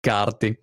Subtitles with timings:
[0.00, 0.58] carti.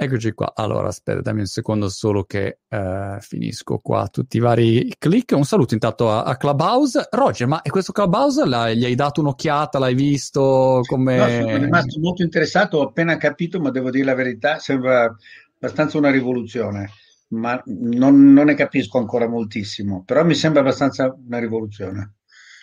[0.00, 0.52] Eccoci qua.
[0.54, 5.32] Allora, aspetta, dammi un secondo solo che uh, finisco qua tutti i vari click.
[5.32, 7.08] Un saluto intanto a, a Clubhouse.
[7.10, 9.80] Roger, ma questo Clubhouse gli hai dato un'occhiata?
[9.80, 10.82] L'hai visto?
[10.86, 11.16] Come...
[11.16, 15.12] No, sono rimasto molto interessato, ho appena capito, ma devo dire la verità, sembra
[15.56, 16.90] abbastanza una rivoluzione,
[17.30, 22.17] ma non, non ne capisco ancora moltissimo, però mi sembra abbastanza una rivoluzione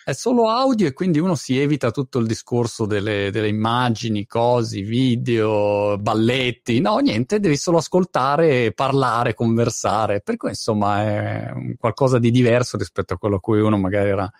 [0.06, 4.82] è solo audio e quindi uno si evita tutto il discorso delle, delle, immagini, cosi,
[4.82, 6.78] video, balletti.
[6.78, 10.20] No, niente, devi solo ascoltare, parlare, conversare.
[10.20, 14.30] Per cui insomma è qualcosa di diverso rispetto a quello a cui uno magari era,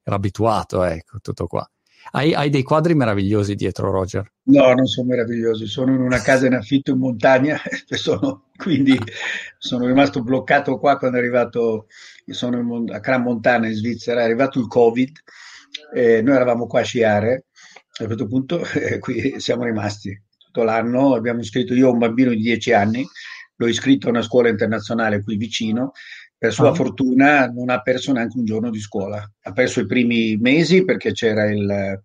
[0.00, 1.68] era abituato, ecco, tutto qua.
[2.12, 4.30] Hai, hai, dei quadri meravigliosi dietro, Roger?
[4.44, 8.98] No, non sono meravigliosi, sono in una casa in affitto in montagna, sono, quindi
[9.58, 11.86] sono rimasto bloccato qua quando è arrivato
[12.26, 15.10] sono in, a Gran Montana in Svizzera, è arrivato il Covid,
[15.94, 17.46] eh, noi eravamo qua a sciare,
[17.98, 21.98] a un certo punto eh, qui siamo rimasti tutto l'anno, abbiamo iscritto, io ho un
[21.98, 23.06] bambino di 10 anni,
[23.56, 25.92] l'ho iscritto a una scuola internazionale qui vicino,
[26.38, 26.74] per sua oh.
[26.74, 31.12] fortuna non ha perso neanche un giorno di scuola, ha perso i primi mesi perché
[31.12, 32.00] c'era il,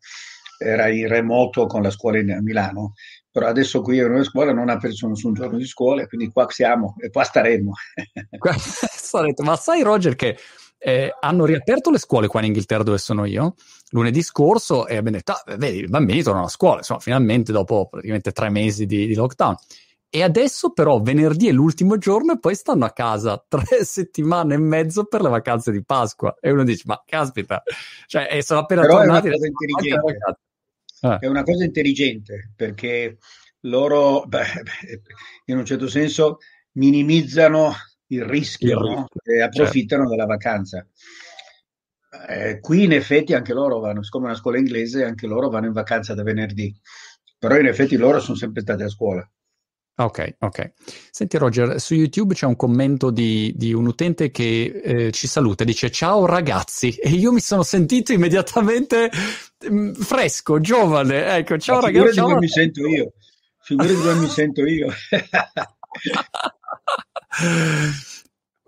[0.57, 2.93] era in remoto con la scuola in, a Milano,
[3.29, 6.47] però adesso qui a una scuola non ha perso nessun giorno di scuola, quindi qua
[6.49, 7.71] siamo e qua staremo.
[9.43, 10.38] Ma sai Roger che
[10.77, 13.55] eh, hanno riaperto le scuole qua in Inghilterra dove sono io
[13.91, 17.88] lunedì scorso e abbiamo detto, ah, vedi, i bambini tornano a scuola, insomma, finalmente dopo
[17.89, 19.55] praticamente tre mesi di, di lockdown.
[20.13, 24.57] E adesso però venerdì è l'ultimo giorno e poi stanno a casa tre settimane e
[24.57, 26.35] mezzo per le vacanze di Pasqua.
[26.41, 27.63] E uno dice, ma caspita,
[28.07, 29.27] cioè, sono appena però tornati.
[29.27, 30.27] È una cosa intelligente.
[31.03, 31.17] Eh.
[31.17, 33.17] È una cosa intelligente perché
[33.61, 34.45] loro, beh,
[35.45, 36.39] in un certo senso,
[36.73, 37.73] minimizzano
[38.07, 38.95] il rischio, il rischio.
[38.95, 39.07] No?
[39.23, 40.15] e approfittano certo.
[40.15, 40.85] della vacanza.
[42.27, 45.67] Eh, qui in effetti anche loro vanno, siccome è una scuola inglese, anche loro vanno
[45.67, 46.77] in vacanza da venerdì,
[47.39, 49.25] però in effetti loro sono sempre stati a scuola.
[50.03, 50.71] Ok, ok.
[51.11, 55.63] Senti Roger, su YouTube c'è un commento di, di un utente che eh, ci saluta,
[55.63, 59.12] dice ciao ragazzi e io mi sono sentito immediatamente
[59.69, 62.09] mh, mm, fresco, giovane, ecco, ciao Ma ragazzi.
[62.09, 63.12] Figurati come mi sento io,
[63.62, 64.91] figurati come mi sento io.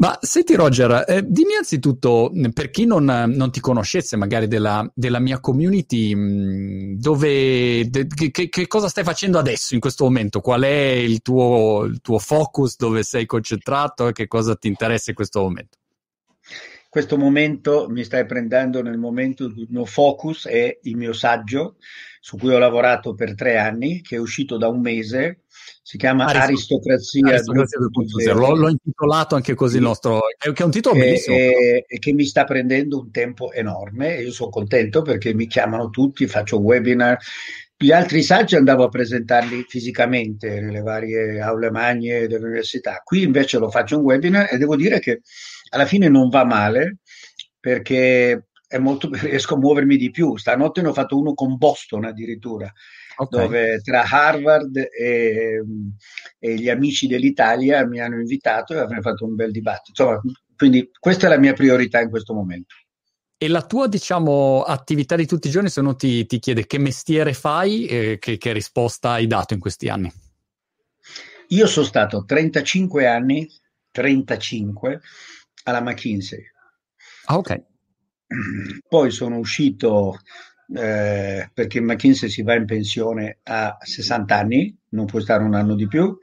[0.04, 5.20] Ma senti Roger, eh, dimmi anzitutto, per chi non, non ti conoscesse magari della, della
[5.20, 10.42] mia community, dove, de, che, che, cosa stai facendo adesso in questo momento?
[10.42, 15.12] Qual è il tuo, il tuo focus, dove sei concentrato e che cosa ti interessa
[15.12, 15.78] in questo momento?
[16.94, 21.78] Questo momento mi stai prendendo nel momento il mio focus è il mio saggio
[22.20, 25.46] su cui ho lavorato per tre anni, che è uscito da un mese,
[25.82, 28.38] si chiama Aristocrazia, Aristocrazia 2.0.
[28.38, 31.36] L'ho, l'ho, intitolato anche così il nostro, che è un titolo bellissimo.
[31.36, 35.90] E, e, che mi sta prendendo un tempo enorme io sono contento perché mi chiamano
[35.90, 37.18] tutti, faccio webinar.
[37.76, 43.02] Gli altri saggi andavo a presentarli fisicamente nelle varie aule magne dell'università.
[43.04, 45.22] Qui invece lo faccio un webinar e devo dire che
[45.70, 47.00] alla fine non va male
[47.60, 48.48] perché
[48.80, 50.38] molto, riesco a muovermi di più.
[50.38, 52.72] Stanotte ne ho fatto uno con Boston addirittura,
[53.16, 53.42] okay.
[53.42, 55.62] dove tra Harvard e,
[56.40, 60.04] e, gli amici dell'Italia mi hanno invitato e avrei fatto un bel dibattito.
[60.04, 60.22] Insomma,
[60.56, 62.76] quindi questa è la mia priorità in questo momento.
[63.44, 66.78] E la tua, diciamo, attività di tutti i giorni, se uno ti, ti chiede che
[66.78, 70.10] mestiere fai, eh, che, che risposta hai dato in questi anni?
[71.50, 73.46] Io sono stato 35 anni,
[73.92, 75.02] 35,
[75.64, 76.42] alla McKinsey.
[77.26, 77.64] Ah, ok.
[78.88, 80.20] Poi sono uscito
[80.74, 85.76] eh, perché McKinsey si va in pensione a 60 anni, non puoi stare un anno
[85.76, 86.18] di più,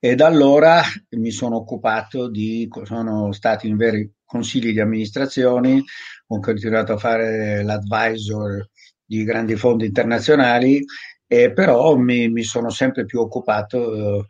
[0.00, 0.80] e da allora
[1.10, 5.84] mi sono occupato di, sono stati in veri consigli di amministrazione,
[6.26, 8.68] ho continuato a fare l'advisor
[9.04, 10.84] di grandi fondi internazionali,
[11.26, 14.28] e però mi, mi sono sempre più occupato eh,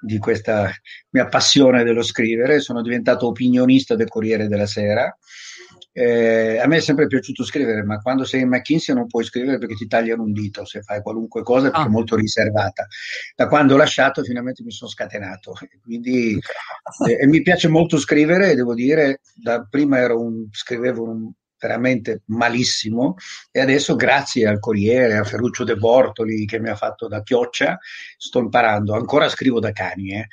[0.00, 0.70] di questa
[1.10, 5.16] mia passione dello scrivere, sono diventato opinionista del Corriere della Sera.
[5.96, 9.58] Eh, a me è sempre piaciuto scrivere, ma quando sei in McKinsey non puoi scrivere
[9.58, 11.86] perché ti tagliano un dito se fai qualunque cosa perché ah.
[11.86, 12.88] è molto riservata.
[13.36, 15.52] Da quando ho lasciato finalmente mi sono scatenato.
[15.80, 16.36] Quindi,
[17.06, 21.30] eh, e mi piace molto scrivere, devo dire, da prima un, scrivevo un,
[21.60, 23.14] veramente malissimo
[23.52, 27.78] e adesso grazie al Corriere, a Ferruccio De Bortoli che mi ha fatto da chioccia,
[28.18, 30.12] sto imparando, ancora scrivo da cani.
[30.12, 30.26] Eh.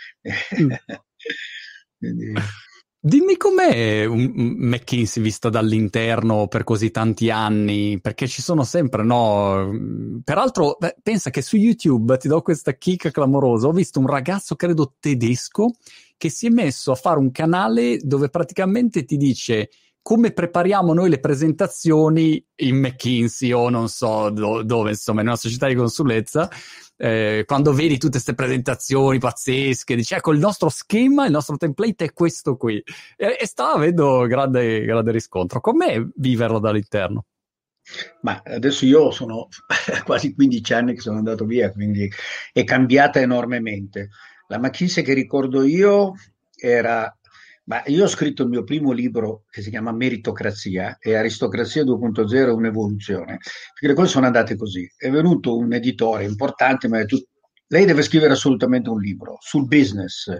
[0.59, 0.71] Mm.
[1.99, 2.33] Quindi...
[3.03, 9.71] Dimmi com'è un McKinsey visto dall'interno per così tanti anni, perché ci sono sempre, no?
[10.23, 14.55] Peraltro, beh, pensa che su YouTube, ti do questa kick clamorosa, ho visto un ragazzo,
[14.55, 15.71] credo tedesco,
[16.15, 19.71] che si è messo a fare un canale dove praticamente ti dice
[20.01, 25.35] come prepariamo noi le presentazioni in McKinsey o non so do- dove, insomma, in una
[25.35, 26.49] società di consulenza,
[26.97, 32.05] eh, quando vedi tutte queste presentazioni pazzesche, dici ecco il nostro schema, il nostro template
[32.05, 32.81] è questo qui.
[33.15, 35.59] E, e sta avendo grande, grande riscontro.
[35.61, 37.25] Com'è viverlo dall'interno?
[38.21, 39.47] Ma adesso io sono
[40.05, 42.11] quasi 15 anni che sono andato via, quindi
[42.51, 44.09] è cambiata enormemente.
[44.47, 46.13] La McKinsey che ricordo io
[46.55, 47.15] era
[47.71, 52.29] ma io ho scritto il mio primo libro che si chiama Meritocrazia e Aristocrazia 2.0
[52.29, 54.85] è un'evoluzione, perché le cose sono andate così.
[54.93, 57.17] È venuto un editore importante, ma tu,
[57.67, 60.37] lei deve scrivere assolutamente un libro sul business,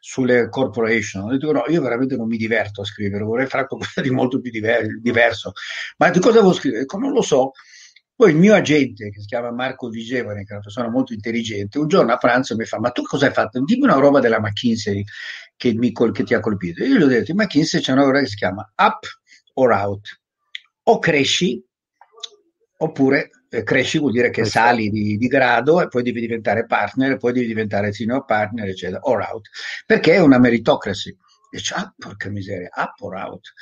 [0.00, 1.22] sulle corporation.
[1.22, 4.40] Ho detto no, io veramente non mi diverto a scrivere, vorrei fare qualcosa di molto
[4.40, 5.52] più diver- diverso.
[5.98, 6.82] Ma di cosa devo scrivere?
[6.82, 7.52] Ecco, non lo so.
[8.14, 11.78] Poi il mio agente, che si chiama Marco Vigevane, che è una persona molto intelligente,
[11.78, 13.60] un giorno a pranzo mi fa: Ma tu cosa hai fatto?
[13.62, 15.02] Dimmi una roba della McKinsey
[15.56, 16.84] che, mi, che ti ha colpito.
[16.84, 19.06] Io gli ho detto: in McKinsey c'è una roba che si chiama up
[19.54, 20.20] or out.
[20.84, 21.64] O cresci,
[22.78, 27.16] oppure eh, cresci vuol dire che sali di, di, grado e poi devi diventare partner,
[27.16, 29.48] poi devi diventare senior partner, eccetera, or out.
[29.86, 31.10] Perché è una meritocracy.
[31.10, 33.52] E dice, ah, porca miseria, up or out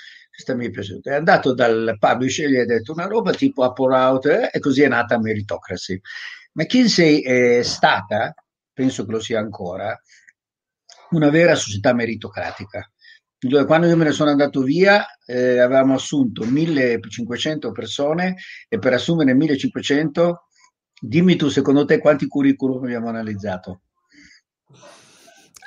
[0.40, 1.12] questa mi è piaciuta.
[1.12, 4.50] È andato dal publisher e gli ha detto una roba tipo up or out eh,
[4.52, 6.00] e così è nata Meritocracy.
[6.52, 8.34] McKinsey è stata,
[8.72, 9.96] penso che lo sia ancora,
[11.10, 12.90] una vera società meritocratica.
[13.66, 18.36] Quando io me ne sono andato via eh, avevamo assunto 1500 persone
[18.68, 20.48] e per assumere 1500,
[21.00, 23.82] dimmi tu secondo te quanti curriculum abbiamo analizzato?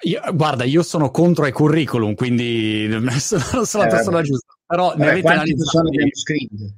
[0.02, 4.53] Io, guarda, io sono contro i curriculum, quindi non sono la persona eh, giusta.
[4.66, 6.74] Però vabbè, ne avete scritto?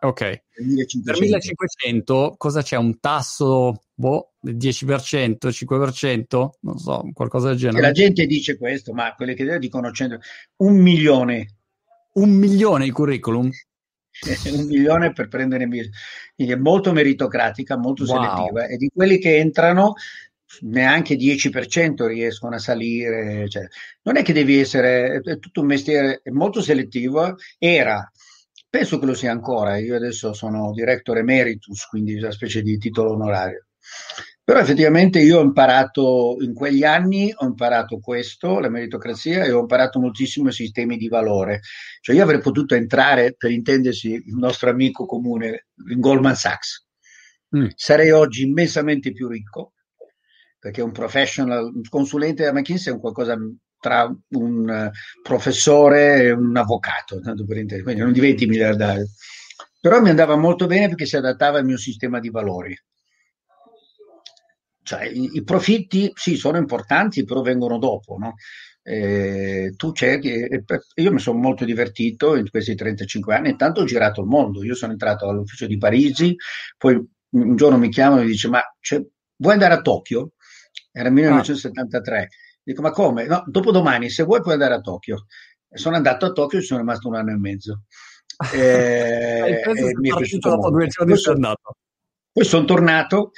[0.00, 0.42] Ok.
[0.56, 1.12] 1500.
[1.12, 2.76] Per 1500 cosa c'è?
[2.76, 6.48] Un tasso boh, del 10%, 5%?
[6.60, 7.80] Non so, qualcosa del genere.
[7.80, 10.18] Che la gente dice questo, ma quelle che dicono 100,
[10.56, 11.56] un milione.
[12.14, 13.50] Un milione di curriculum?
[14.52, 15.66] un milione per prendere
[16.34, 18.22] quindi è molto meritocratica, molto wow.
[18.22, 19.94] selettiva e di quelli che entrano
[20.60, 23.48] neanche 10% riescono a salire.
[23.48, 23.66] Cioè,
[24.02, 27.36] non è che devi essere, è tutto un mestiere molto selettivo.
[27.58, 28.10] Era,
[28.68, 33.12] penso che lo sia ancora, io adesso sono director emeritus, quindi una specie di titolo
[33.12, 33.66] onorario.
[34.42, 39.60] Però effettivamente io ho imparato in quegli anni, ho imparato questo, la meritocrazia, e ho
[39.60, 41.60] imparato moltissimo i sistemi di valore.
[42.00, 46.84] Cioè io avrei potuto entrare, per intendersi, il nostro amico comune, in Goldman Sachs.
[47.56, 47.66] Mm.
[47.76, 49.74] Sarei oggi immensamente più ricco,
[50.60, 53.36] perché un professional, un consulente da McKinsey è un qualcosa
[53.80, 59.06] tra un uh, professore e un avvocato, tanto per intendere, quindi non diventi miliardario.
[59.80, 62.76] Però mi andava molto bene perché si adattava al mio sistema di valori.
[64.82, 68.34] Cioè, i, i profitti sì, sono importanti, però vengono dopo, no?
[68.82, 70.46] Eh, tu cerchi,
[70.94, 74.74] io mi sono molto divertito in questi 35 anni, intanto ho girato il mondo, io
[74.74, 76.34] sono entrato all'ufficio di Parigi,
[76.76, 77.00] poi
[77.32, 79.02] un giorno mi chiamano e mi dice ma cioè,
[79.36, 80.32] vuoi andare a Tokyo?
[80.92, 82.18] Era 1973.
[82.18, 82.26] Ah.
[82.62, 83.26] Dico, ma come?
[83.26, 85.26] No, dopodomani, se vuoi puoi andare a Tokyo.
[85.72, 87.82] Sono andato a Tokyo e sono rimasto un anno e mezzo.
[88.54, 91.54] E, e mi è piaciuto dopo due giorni poi, sono,
[92.32, 93.32] poi sono tornato,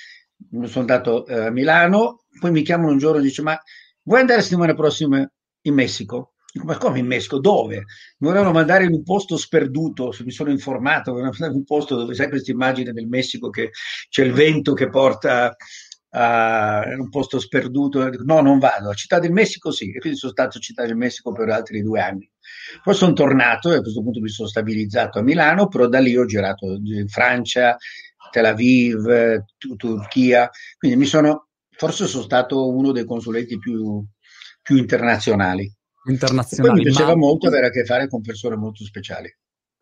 [0.48, 3.58] sono andato eh, a Milano, poi mi chiamano un giorno e dice, ma
[4.02, 5.28] vuoi andare la settimana prossima
[5.62, 6.34] in Messico?
[6.52, 7.40] Dico, ma come in Messico?
[7.40, 7.76] Dove?
[8.18, 11.96] Mi volevano mandare in un posto sperduto, mi sono informato, volevano mandare in un posto
[11.96, 13.70] dove sai questa immagine del Messico che
[14.08, 15.56] c'è il vento che porta
[16.12, 20.32] uh, un posto sperduto, no non vado, a Città del Messico sì, e quindi sono
[20.32, 22.30] stato a Città del Messico per altri due anni.
[22.82, 26.16] Poi sono tornato e a questo punto mi sono stabilizzato a Milano, però da lì
[26.16, 27.76] ho girato in Francia,
[28.30, 29.44] Tel Aviv,
[29.76, 34.04] Turchia, quindi mi sono, forse sono stato uno dei consulenti più,
[34.60, 35.70] più internazionali.
[36.06, 36.78] internazionali.
[36.78, 37.16] Mi piaceva ma...
[37.16, 39.34] molto avere a che fare con persone molto speciali.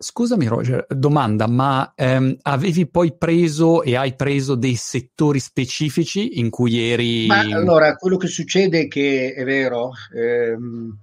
[0.03, 6.49] Scusami Roger, domanda, ma ehm, avevi poi preso e hai preso dei settori specifici in
[6.49, 7.27] cui eri...
[7.27, 10.99] Ma allora, quello che succede è che è vero, ehm,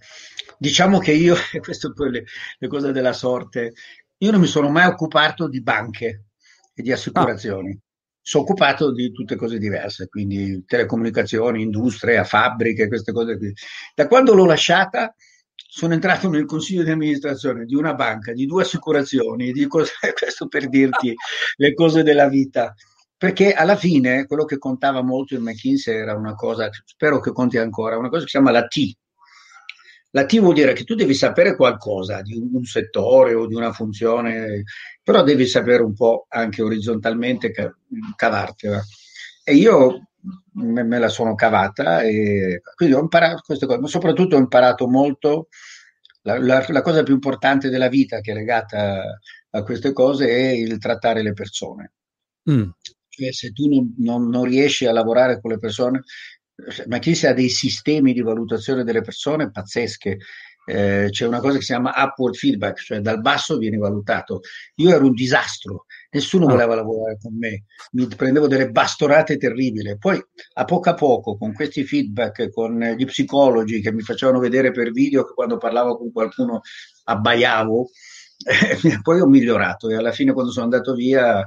[0.58, 2.24] diciamo che io, e questo poi le,
[2.58, 3.74] le, cose della sorte,
[4.18, 6.24] io non mi sono mai occupato di banche
[6.74, 7.70] e di assicurazioni.
[7.70, 7.82] Ah.
[8.20, 13.54] Sono occupato di tutte cose diverse, quindi telecomunicazioni, industria, fabbriche, queste cose qui.
[13.94, 15.14] Da quando l'ho lasciata
[15.78, 20.48] sono entrato nel consiglio di amministrazione di una banca, di due assicurazioni, di cose, questo
[20.48, 21.14] per dirti
[21.58, 22.74] le cose della vita.
[23.16, 27.60] Perché alla fine quello che contava molto in McKinsey era una cosa, spero che conti
[27.60, 28.92] ancora, una cosa che si chiama la T.
[30.12, 33.72] La T vuol dire che tu devi sapere qualcosa di un, settore o di una
[33.72, 34.64] funzione,
[35.04, 37.54] però devi sapere un po' anche orizzontalmente
[38.16, 38.84] cavartela.
[39.44, 40.07] E io
[40.54, 44.88] me, me, la sono cavata e quindi ho imparato queste cose, ma soprattutto ho imparato
[44.88, 45.48] molto
[46.24, 49.20] la, la, la, cosa più importante della vita che è legata
[49.52, 51.94] a queste cose è il trattare le persone.
[52.50, 52.70] Mm.
[53.08, 56.04] Cioè, se tu non, non, non, riesci a lavorare con le persone,
[56.88, 60.18] ma chi ha dei sistemi di valutazione delle persone pazzesche.
[60.70, 64.42] Eh, c'è una cosa che si chiama upward feedback, cioè dal basso viene valutato.
[64.76, 66.50] Io ero un disastro, nessuno ah.
[66.50, 69.98] voleva lavorare con me, mi prendevo delle bastonate terribili.
[69.98, 70.24] Poi
[70.54, 74.92] a poco a poco, con questi feedback, con gli psicologi che mi facevano vedere per
[74.92, 76.62] video che quando parlavo con qualcuno
[77.06, 77.90] abbaiavo,
[78.84, 81.46] eh, poi ho migliorato e alla fine quando sono andato via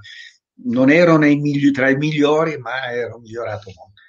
[0.63, 4.01] non ero migli- tra i migliori, ma ero migliorato molto.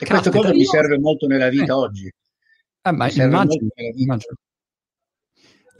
[0.00, 1.76] E questa cosa mi serve molto nella vita eh.
[1.76, 2.06] oggi.
[2.06, 4.34] Eh, ma immagino, immagino.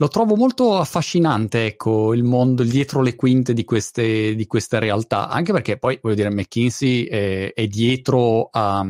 [0.01, 4.79] Lo trovo molto affascinante, ecco, il mondo, il dietro le quinte di queste, di queste
[4.79, 8.89] realtà, anche perché poi, voglio dire, McKinsey è, è dietro a,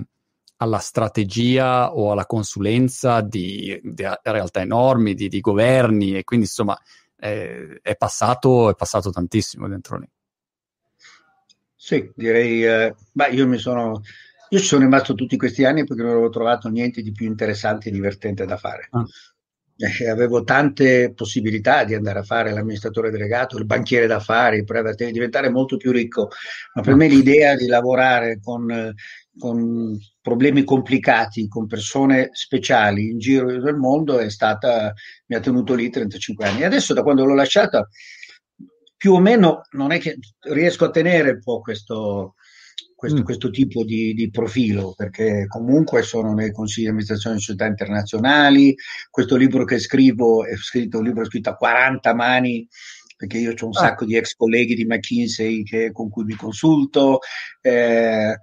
[0.57, 6.79] alla strategia o alla consulenza di, di realtà enormi, di, di, governi, e quindi, insomma,
[7.15, 10.07] è, è, passato, è passato tantissimo dentro lì.
[11.75, 14.03] Sì, direi, eh, beh, io mi sono,
[14.49, 17.89] io ci sono rimasto tutti questi anni perché non avevo trovato niente di più interessante
[17.89, 18.89] e divertente da fare.
[18.91, 19.03] Ah.
[19.81, 25.49] Eh, avevo tante possibilità di andare a fare l'amministratore delegato, il banchiere d'affari, di diventare
[25.49, 26.27] molto più ricco,
[26.73, 26.95] ma per ah.
[26.97, 28.93] me l'idea di lavorare con,
[29.37, 34.93] con problemi complicati, con persone speciali in giro del mondo è stata,
[35.27, 36.63] mi ha tenuto lì 35 anni.
[36.65, 37.87] Adesso da quando l'ho lasciata
[38.97, 42.35] più o meno non è che riesco a tenere un po' questo,
[42.99, 43.23] questo, mm.
[43.23, 48.75] questo tipo di, di, profilo, perché comunque sono nei consigli di amministrazione di società internazionali,
[49.09, 52.67] questo libro che scrivo è scritto un libro scritto a 40 mani,
[53.15, 53.79] perché io ho un ah.
[53.79, 57.19] sacco di ex colleghi di McKinsey che, con cui mi consulto.
[57.61, 58.35] Eh,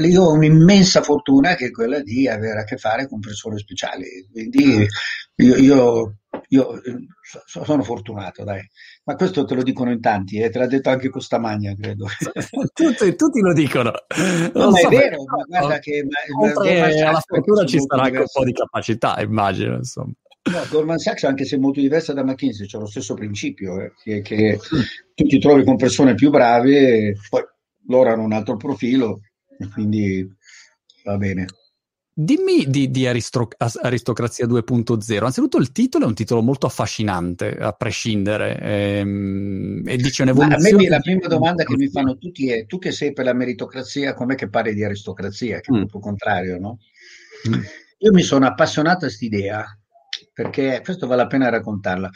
[0.00, 4.26] io ho un'immensa fortuna che è quella di avere a che fare con persone speciali,
[4.32, 4.84] quindi
[5.36, 6.16] io, io,
[6.52, 6.80] io
[7.44, 8.60] sono fortunato, dai.
[9.04, 10.50] Ma questo te lo dicono in tanti, eh?
[10.50, 12.06] te l'ha detto anche Costamagna, credo.
[12.74, 13.92] tutti, tutti, lo dicono.
[14.54, 16.04] No, ma so è vero, ma guarda che...
[16.04, 20.12] Ma, alla fortuna ci sarà anche un po' di capacità, immagino, insomma.
[20.50, 24.22] No, Goldman Sachs, anche se molto diversa da McKinsey, c'è lo stesso principio, eh, che,
[24.22, 24.58] che
[25.14, 27.42] tu ti trovi con persone più brave, poi
[27.86, 29.20] loro hanno un altro profilo,
[29.72, 30.26] quindi
[31.04, 31.46] va bene.
[32.22, 35.24] Dimmi di, di Aristoc- Aristocrazia 2.0.
[35.24, 40.70] Anzitutto il titolo è un titolo molto affascinante, a prescindere, ehm, e dice un'evoluzione.
[40.70, 43.24] Ma a me la prima domanda che mi fanno tutti è: tu che sei per
[43.24, 45.60] la meritocrazia, com'è che parli di aristocrazia?
[45.60, 45.78] Che è mm.
[45.78, 46.78] proprio contrario, no?
[47.48, 47.62] Mm.
[48.00, 49.64] Io mi sono appassionato a quest'idea,
[50.34, 52.10] perché questo vale la pena raccontarla.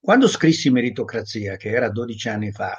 [0.00, 2.74] Quando scrissi Meritocrazia, che era 12 anni fa,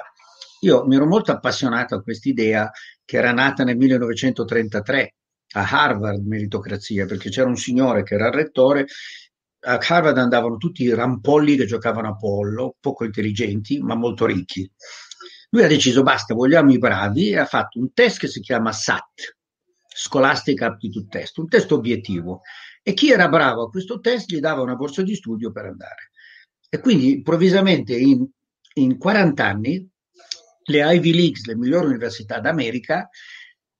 [0.62, 2.68] io mi ero molto appassionato a quest'idea
[3.04, 5.14] che era nata nel 1933
[5.52, 8.86] a Harvard meritocrazia, perché c'era un signore che era il rettore,
[9.64, 14.68] a Harvard andavano tutti i rampolli che giocavano a pollo, poco intelligenti, ma molto ricchi.
[15.50, 18.72] Lui ha deciso basta, vogliamo i bravi e ha fatto un test che si chiama
[18.72, 19.36] SAT,
[19.86, 22.40] Scholastic Aptitude Test, un test obiettivo.
[22.82, 26.10] E chi era bravo a questo test gli dava una borsa di studio per andare.
[26.68, 28.26] E quindi improvvisamente in,
[28.74, 29.88] in 40 anni
[30.64, 33.08] le Ivy Leagues, le migliori università d'America,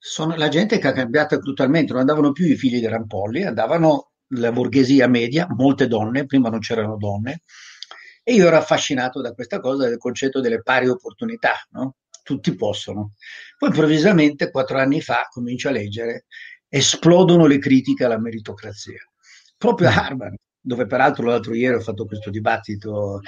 [0.05, 4.11] sono la gente che ha cambiato brutalmente, non andavano più i figli dei rampolli, andavano
[4.35, 7.43] la borghesia media, molte donne, prima non c'erano donne,
[8.25, 11.99] e io ero affascinato da questa cosa del concetto delle pari opportunità, no?
[12.25, 13.13] tutti possono.
[13.57, 16.25] Poi improvvisamente, quattro anni fa, comincio a leggere,
[16.69, 19.09] esplodono le critiche alla meritocrazia.
[19.57, 23.21] Proprio a Harvard, dove peraltro l'altro ieri ho fatto questo dibattito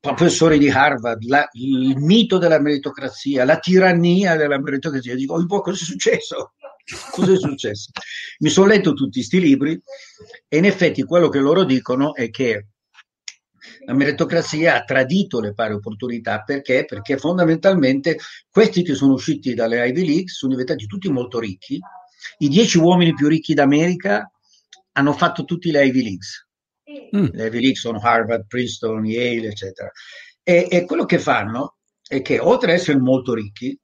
[0.00, 5.14] professori di Harvard, la, il mito della meritocrazia, la tirannia della meritocrazia.
[5.14, 6.52] Dico, un po' cosa è successo?
[7.10, 7.90] Cosa è successo?
[8.38, 9.80] Mi sono letto tutti questi libri
[10.48, 12.68] e in effetti quello che loro dicono è che
[13.84, 16.84] la meritocrazia ha tradito le pari opportunità perché?
[16.86, 18.18] Perché fondamentalmente
[18.50, 21.78] questi che sono usciti dalle Ivy League sono diventati tutti molto ricchi.
[22.38, 24.30] I dieci uomini più ricchi d'America
[24.92, 26.47] hanno fatto tutti le Ivy Leagues
[27.16, 27.28] Mm.
[27.32, 29.90] Le Ivy League sono Harvard, Princeton, Yale, eccetera.
[30.42, 31.76] E, e, quello che fanno
[32.06, 33.78] è che oltre ad essere molto ricchi,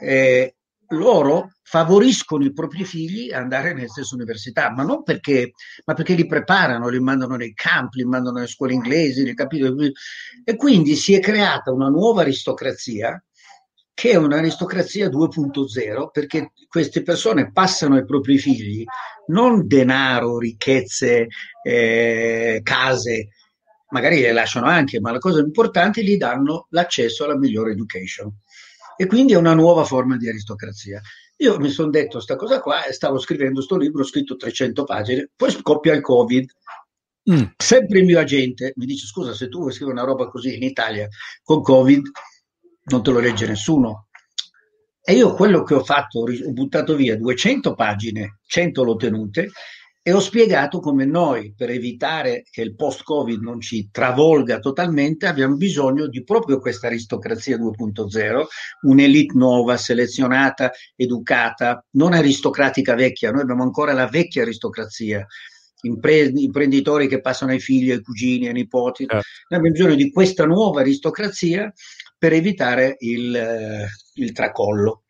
[0.00, 0.56] eh,
[0.90, 5.52] loro favoriscono i propri figli ad andare nelle stesse università, ma non perché,
[5.86, 9.34] ma perché li preparano, li mandano nei campi, li mandano nelle scuole inglesi,
[10.44, 13.20] e quindi si è creata una nuova aristocrazia
[13.94, 18.84] che è un'aristocrazia 2.0 perché queste persone passano ai propri figli
[19.28, 21.28] non denaro, ricchezze,
[21.62, 23.28] eh, case,
[23.90, 28.30] magari le lasciano anche, ma la cosa importante è gli danno l'accesso alla migliore education.
[28.96, 31.00] E quindi è una nuova forma di aristocrazia.
[31.38, 34.84] Io mi sono detto questa cosa qua e stavo scrivendo questo libro, ho scritto 300
[34.84, 36.50] pagine, poi scoppia il Covid
[37.30, 37.44] Mm.
[37.56, 40.62] Sempre il mio agente mi dice: Scusa, se tu vuoi scrivere una roba così in
[40.62, 41.08] Italia
[41.42, 42.10] con Covid,
[42.84, 44.08] non te lo legge nessuno.
[45.06, 49.50] E io quello che ho fatto, ho buttato via 200 pagine, 100 l'ho tenute
[50.06, 55.56] e ho spiegato come noi, per evitare che il post-Covid non ci travolga totalmente, abbiamo
[55.56, 58.44] bisogno di proprio questa aristocrazia 2.0,
[58.82, 65.26] un'elite nuova, selezionata, educata, non aristocratica vecchia, noi abbiamo ancora la vecchia aristocrazia,
[65.84, 69.04] impre- imprenditori che passano ai figli, ai cugini, ai nipoti.
[69.04, 69.06] Eh.
[69.14, 71.72] Noi abbiamo bisogno di questa nuova aristocrazia
[72.24, 75.02] per evitare il, eh, il tracollo,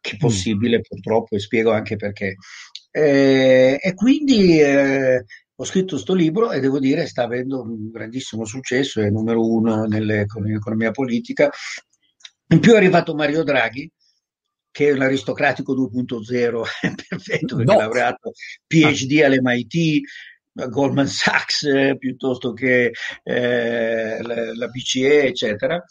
[0.00, 0.18] che è mm.
[0.18, 0.82] possibile mm.
[0.82, 2.36] purtroppo, e spiego anche perché.
[2.88, 5.24] Eh, e quindi eh,
[5.56, 9.86] ho scritto questo libro e devo dire sta avendo un grandissimo successo, è numero uno
[9.86, 11.50] nell'economia politica.
[12.46, 13.90] In più è arrivato Mario Draghi,
[14.70, 16.62] che è l'aristocratico 2.0,
[17.08, 17.78] perfetto, perché no.
[17.80, 18.30] è laureato
[18.68, 19.26] PhD ah.
[19.26, 20.00] all'MIT,
[20.52, 22.92] Goldman Sachs, eh, piuttosto che
[23.24, 25.82] eh, la, la, BCE, eccetera.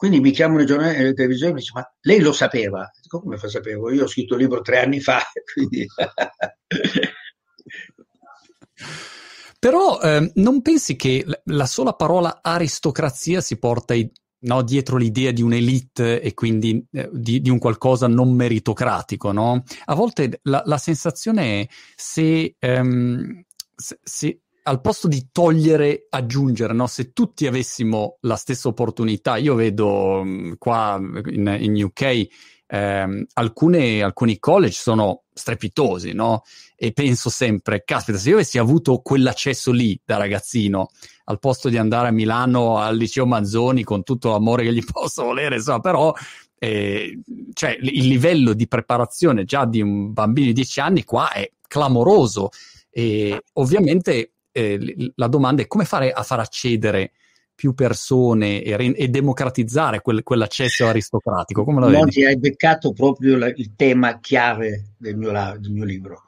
[0.00, 2.90] Quindi mi chiamano i giornali e le televisioni e mi dicono, ma lei lo sapeva?
[3.02, 3.92] Dico, come fa sapevo?
[3.92, 5.20] Io ho scritto il libro tre anni fa.
[9.58, 14.10] Però eh, non pensi che la sola parola aristocrazia si porta i,
[14.44, 19.64] no, dietro l'idea di un'elite e quindi eh, di, di, un qualcosa non meritocratico, no?
[19.84, 23.42] A volte la, la sensazione è se, ehm,
[23.76, 26.86] se, se al posto di togliere, aggiungere, no?
[26.86, 32.28] se tutti avessimo la stessa opportunità, io vedo mm, qua in, in UK
[32.66, 36.42] ehm, alcune, alcuni college sono strepitosi, no?
[36.76, 40.90] E penso sempre, caspita, se io avessi avuto quell'accesso lì da ragazzino,
[41.24, 45.24] al posto di andare a Milano al liceo Manzoni con tutto l'amore che gli posso
[45.24, 46.12] volere, insomma, però
[46.58, 47.18] eh,
[47.54, 52.50] cioè, il livello di preparazione già di un bambino di 10 anni qua è clamoroso.
[52.92, 57.12] E ovviamente eh, la domanda è come fare a far accedere
[57.60, 61.62] più persone e, re- e democratizzare quel, quell'accesso aristocratico?
[61.62, 66.22] Come la Oggi hai beccato proprio la, il tema chiave del mio, del mio libro.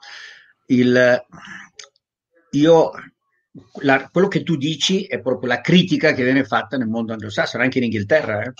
[0.67, 1.25] Il,
[2.51, 2.91] io,
[3.81, 7.63] la, quello che tu dici è proprio la critica che viene fatta nel mondo anglosassone,
[7.63, 8.43] anche in Inghilterra.
[8.43, 8.53] Eh?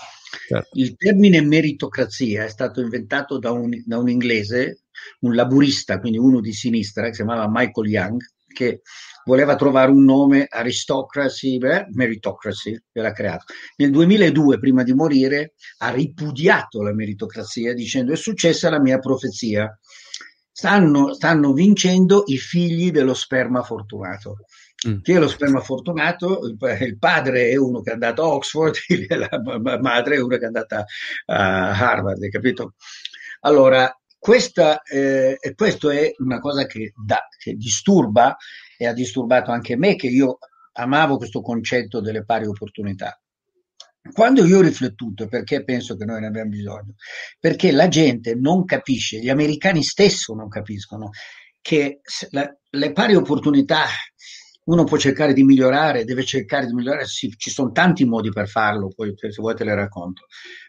[0.48, 0.68] Certo.
[0.72, 4.86] Il termine meritocrazia è stato inventato da un, da un inglese,
[5.20, 8.20] un laburista, quindi uno di sinistra, che si chiamava Michael Young,
[8.54, 8.80] che
[9.24, 13.44] voleva trovare un nome, aristocracy, beh, meritocracy, che l'ha creato.
[13.76, 19.78] Nel 2002, prima di morire, ha ripudiato la meritocrazia dicendo è successa la mia profezia.
[20.50, 24.36] Stanno, stanno vincendo i figli dello sperma fortunato.
[24.88, 25.00] Mm.
[25.00, 26.46] Chi è lo sperma fortunato?
[26.46, 28.76] Il, il, padre è uno che è andato a Oxford,
[29.08, 30.84] la madre è una che è andata
[31.26, 32.74] a Harvard, hai capito?
[33.40, 33.92] Allora,
[34.24, 38.34] questa, eh, questo è una cosa che, da, che disturba
[38.78, 40.38] e ha disturbato anche me, che io
[40.72, 43.20] amavo questo concetto delle pari opportunità.
[44.14, 46.94] Quando io ho riflettuto perché penso che noi ne abbiamo bisogno,
[47.38, 51.10] perché la gente non capisce, gli americani stesso non capiscono
[51.60, 53.84] che la, le pari opportunità
[54.64, 58.48] uno può cercare di migliorare, deve cercare di migliorare, sì, ci sono tanti modi per
[58.48, 60.24] farlo, poi se vuoi te le racconto.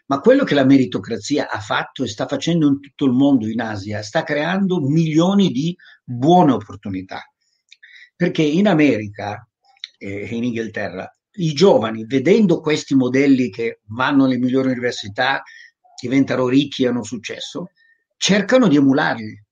[0.06, 3.60] Ma quello che la meritocrazia ha fatto e sta facendo in tutto il mondo, in
[3.60, 7.20] Asia, sta creando milioni di buone opportunità.
[8.14, 9.46] Perché in America
[9.98, 15.42] e in Inghilterra i giovani, vedendo questi modelli che vanno alle migliori università,
[16.00, 17.70] diventano ricchi e hanno successo,
[18.16, 19.44] cercano di emularli.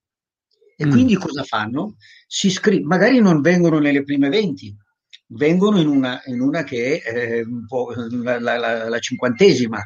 [0.77, 0.91] E mm.
[0.91, 1.97] quindi cosa fanno?
[2.27, 4.77] Si iscrivono, magari non vengono nelle prime 20,
[5.29, 9.83] vengono in una, in una che è eh, un po' la, la, la, la cinquantesima.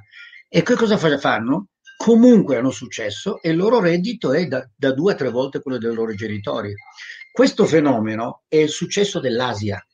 [0.48, 1.68] E che cosa fanno?
[1.96, 5.78] Comunque hanno successo e il loro reddito è da, da due a tre volte quello
[5.78, 6.72] dei loro genitori.
[7.32, 9.84] Questo fenomeno è il successo dell'Asia.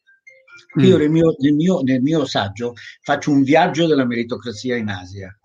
[0.76, 1.00] Io mm.
[1.00, 5.36] nel, mio, nel, mio, nel mio saggio faccio un viaggio della meritocrazia in Asia.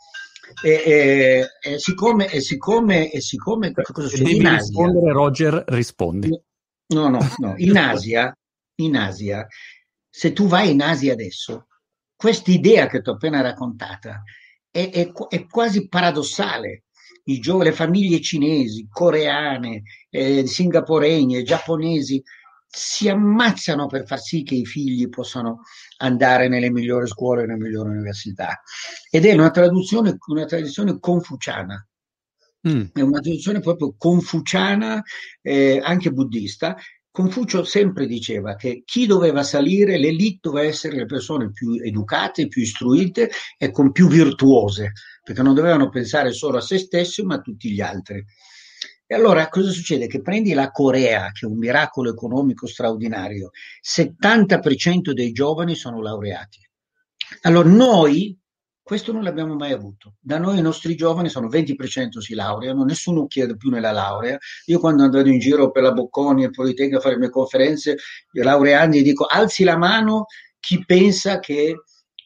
[0.63, 6.41] E, e, e, siccome, e siccome, e siccome cosa succede in Asia, rispondere Roger rispondi
[6.89, 8.35] no no no in Asia
[8.75, 9.45] in Asia
[10.09, 11.67] se tu vai in Asia adesso
[12.15, 14.23] questa idea che ti ho appena raccontata
[14.71, 16.83] è, è, è quasi paradossale
[17.25, 22.21] i gio- le famiglie cinesi, coreane, eh, singaporeni giapponesi
[22.71, 25.61] si ammazzano per far sì che i figli possano
[25.97, 28.61] andare nelle migliori scuole nelle migliori università.
[29.09, 31.83] Ed è una traduzione, una tradizione confuciana.
[32.67, 32.83] Mm.
[32.93, 35.01] È una tradizione proprio confuciana,
[35.41, 36.75] eh, anche buddista.
[37.19, 42.61] Confucio sempre diceva che chi doveva salire, l'elite doveva essere le persone più educate, più
[42.61, 47.41] istruite e con più virtuose, perché non dovevano pensare solo a se stessi, ma a
[47.41, 48.23] tutti gli altri.
[49.05, 50.07] E allora cosa succede?
[50.07, 53.49] Che prendi la Corea, che è un miracolo economico straordinario,
[53.81, 56.59] 70% dei giovani sono laureati.
[57.41, 58.38] Allora noi
[58.89, 60.15] questo non l'abbiamo mai avuto.
[60.19, 64.35] Da noi i nostri giovani sono 20% si laureano, nessuno chiede più nella laurea.
[64.65, 67.97] Io quando andavo in giro per la Bocconi e Politecnica a fare le mie conferenze,
[68.31, 70.25] i laureandi dico alzi la mano
[70.59, 71.83] chi pensa che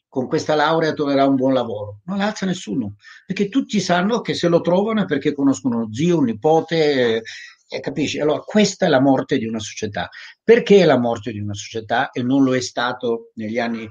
[0.08, 2.00] con questa laurea troverà un buon lavoro.
[2.06, 2.96] Non alza nessuno,
[3.26, 7.24] perché tutti sanno che se lo trovano è perché conoscono uno zio, un nipote,
[7.68, 8.22] eh, capisci?
[8.22, 10.08] Allora questa è la morte di una società.
[10.42, 13.86] Perché è la morte di una società e non lo è stato negli anni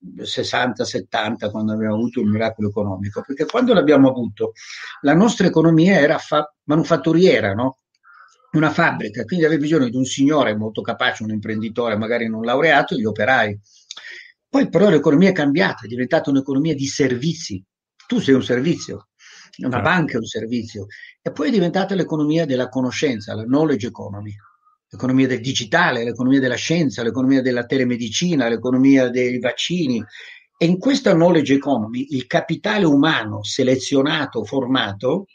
[0.00, 3.22] 60-70 quando abbiamo avuto il miracolo economico?
[3.26, 4.52] Perché quando l'abbiamo avuto
[5.02, 7.78] la nostra economia era fa- manufatturiera, no?
[8.52, 12.94] una fabbrica, quindi avevi bisogno di un signore molto capace, un imprenditore, magari non laureato,
[12.94, 13.60] e gli operai
[14.48, 17.62] poi però l'economia è cambiata, è diventata un'economia di servizi.
[18.06, 19.08] Tu sei un servizio,
[19.58, 19.88] una certo.
[19.88, 20.86] banca è un servizio.
[21.20, 24.34] E poi è diventata l'economia della conoscenza, la knowledge economy,
[24.90, 30.02] l'economia del digitale, l'economia della scienza, l'economia della telemedicina, l'economia dei vaccini.
[30.56, 35.26] E in questa knowledge economy il capitale umano selezionato, formato,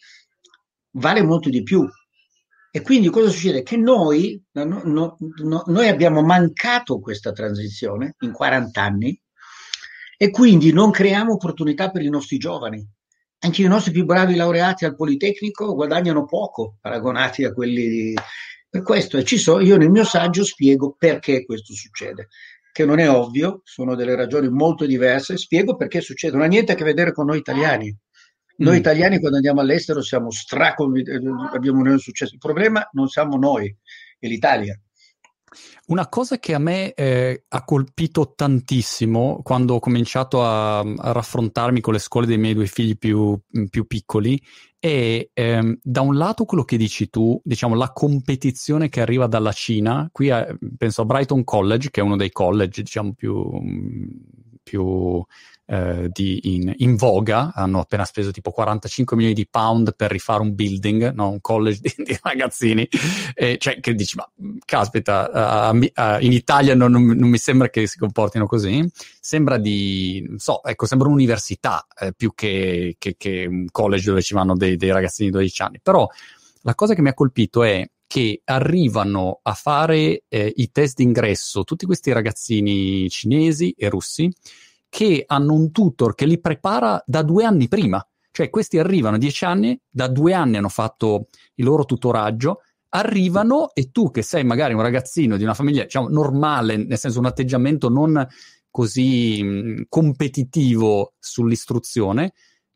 [0.91, 1.87] vale molto di più
[2.75, 3.61] e quindi cosa succede?
[3.61, 9.21] Che noi, no, no, no, noi abbiamo mancato questa transizione in 40 anni
[10.17, 12.83] e quindi non creiamo opportunità per i nostri giovani.
[13.41, 18.15] Anche i nostri più bravi laureati al Politecnico guadagnano poco paragonati a quelli.
[18.73, 22.29] Per questo ci so, io nel mio saggio spiego perché questo succede,
[22.71, 26.71] che non è ovvio, sono delle ragioni molto diverse, spiego perché succede, non ha niente
[26.71, 27.95] a che vedere con noi italiani.
[28.57, 28.79] Noi mm.
[28.79, 31.11] italiani quando andiamo all'estero siamo straconvinti,
[31.53, 32.33] abbiamo un successo.
[32.33, 33.67] Il problema non siamo noi,
[34.17, 34.75] è l'Italia.
[35.87, 41.81] Una cosa che a me eh, ha colpito tantissimo quando ho cominciato a, a, raffrontarmi
[41.81, 43.39] con le scuole dei miei due figli più,
[43.69, 44.41] più piccoli
[44.83, 49.53] è ehm, da un lato quello che dici tu, diciamo la competizione che arriva dalla
[49.53, 50.45] Cina, qui a,
[50.77, 53.49] penso a Brighton College, che è uno dei college diciamo più,
[54.61, 55.23] più
[55.65, 60.41] eh, di, in, in, voga, hanno appena speso tipo 45 milioni di pound per rifare
[60.41, 61.29] un building, no?
[61.29, 62.87] un college di, di ragazzini,
[63.33, 64.29] e, cioè che dici ma
[64.65, 68.85] caspita, uh, uh, in Italia non, non, non, mi sembra che si comportino così,
[69.19, 74.21] sembra di, non so, ecco, sembra un'università eh, più che, che, che, un college dove
[74.21, 76.07] ci vanno dei, dei ragazzini di 12 anni, però
[76.63, 81.63] la cosa che mi ha colpito è che arrivano a fare eh, i test d'ingresso
[81.63, 84.31] tutti questi ragazzini cinesi e russi
[84.93, 88.07] che hanno un tutor che li prepara da due anni prima.
[88.29, 93.89] Cioè questi arrivano dieci anni, da due anni hanno fatto il loro tutoraggio, arrivano e
[93.89, 97.89] tu che sei magari un ragazzino di una famiglia diciamo, normale, nel senso un atteggiamento
[97.89, 98.23] non
[98.69, 102.33] così mh, competitivo sull'istruzione,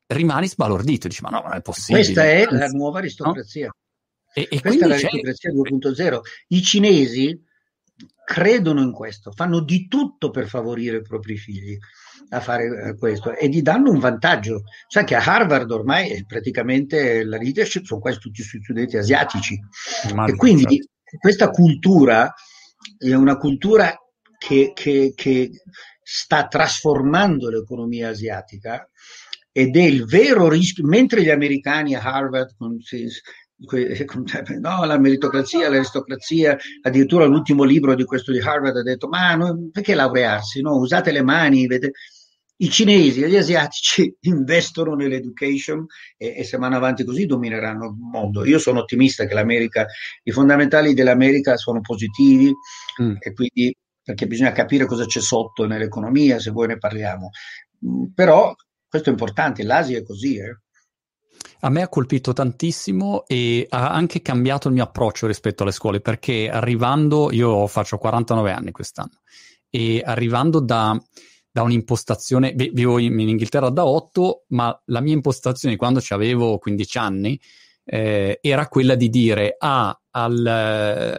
[0.08, 2.04] rimani sbalordito, dici ma no, non è possibile.
[2.04, 3.68] Questa è Anzi, la nuova aristocrazia.
[3.68, 3.74] No?
[4.34, 6.20] E, e Questa è l'aristocrazia 2.0.
[6.48, 7.46] I cinesi
[8.26, 11.78] credono in questo, fanno di tutto per favorire i propri figli
[12.30, 14.64] a fare eh, questo e gli danno un vantaggio.
[14.88, 19.60] Sai che a Harvard ormai praticamente la leadership sono quasi tutti studenti asiatici
[20.10, 21.18] Immagino, e quindi certo.
[21.20, 22.34] questa cultura
[22.98, 23.96] è una cultura
[24.38, 25.50] che, che, che
[26.02, 28.88] sta trasformando l'economia asiatica
[29.52, 32.54] ed è il vero rischio, mentre gli americani a Harvard
[34.60, 39.70] no, la meritocrazia, l'aristocrazia, addirittura l'ultimo libro di questo di Harvard ha detto ma no,
[39.72, 40.62] perché laurearsi?
[40.62, 40.76] No?
[40.76, 41.94] Usate le mani, vedete?
[42.60, 45.86] I cinesi e gli asiatici investono nell'education
[46.18, 48.46] e, e, se vanno avanti così domineranno il mondo.
[48.46, 49.86] Io sono ottimista che l'America,
[50.24, 52.52] i fondamentali dell'America sono positivi
[53.02, 53.16] mm.
[53.20, 57.30] e quindi perché bisogna capire cosa c'è sotto nell'economia, se voi ne parliamo.
[57.86, 58.56] Mm, però
[58.88, 60.38] questo è importante, l'Asia è così.
[60.38, 60.58] Eh?
[61.60, 66.00] A me ha colpito tantissimo e ha anche cambiato il mio approccio rispetto alle scuole
[66.00, 69.22] perché arrivando, io faccio 49 anni quest'anno
[69.70, 70.98] e arrivando da,
[71.58, 76.98] da un'impostazione, vivo in, in, Inghilterra da 8, ma la mia impostazione quando avevo 15
[77.00, 77.40] anni
[77.84, 80.46] eh, era quella di dire ah, al,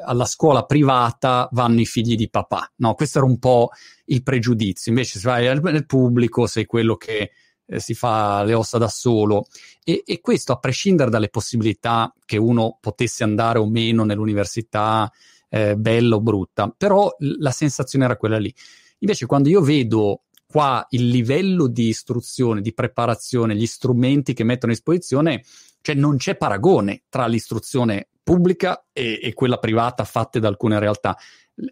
[0.01, 2.73] alla scuola privata vanno i figli di papà.
[2.77, 3.71] No, questo era un po'
[4.05, 4.93] il pregiudizio.
[4.93, 7.33] Invece se vai nel pubblico sei quello che
[7.67, 9.47] eh, si fa le ossa da solo
[9.83, 15.11] e, e, questo a prescindere dalle possibilità che uno potesse andare o meno nell'università
[15.49, 18.55] eh, bella o brutta, però la sensazione era quella lì.
[19.01, 24.73] Invece quando io vedo qua il livello di istruzione, di preparazione, gli strumenti che mettono
[24.73, 25.45] a disposizione,
[25.83, 31.17] cioè non c'è paragone tra l'istruzione pubblica e, e quella privata fatte da alcune realtà.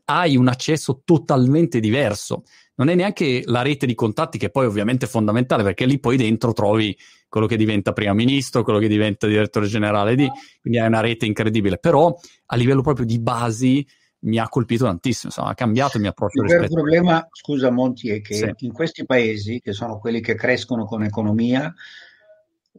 [0.04, 2.42] Hai un accesso totalmente diverso
[2.76, 6.16] non è neanche la rete di contatti che poi ovviamente è fondamentale perché lì poi
[6.16, 6.96] dentro trovi
[7.28, 10.28] quello che diventa primo ministro, quello che diventa direttore generale di,
[10.60, 12.14] quindi hai una rete incredibile, però
[12.46, 13.86] a livello proprio di basi
[14.26, 16.42] mi ha colpito tantissimo, insomma, ha cambiato il mio approccio.
[16.42, 18.52] Il vero problema, scusa Monti, è che sì.
[18.58, 21.72] in questi paesi, che sono quelli che crescono con economia,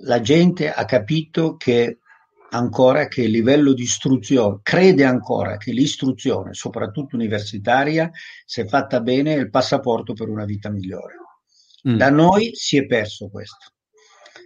[0.01, 1.99] la gente ha capito che
[2.49, 8.10] ancora che il livello di istruzione, crede ancora che l'istruzione, soprattutto universitaria,
[8.45, 11.15] se fatta bene, è il passaporto per una vita migliore.
[11.88, 11.95] Mm.
[11.95, 13.71] Da noi si è perso questo.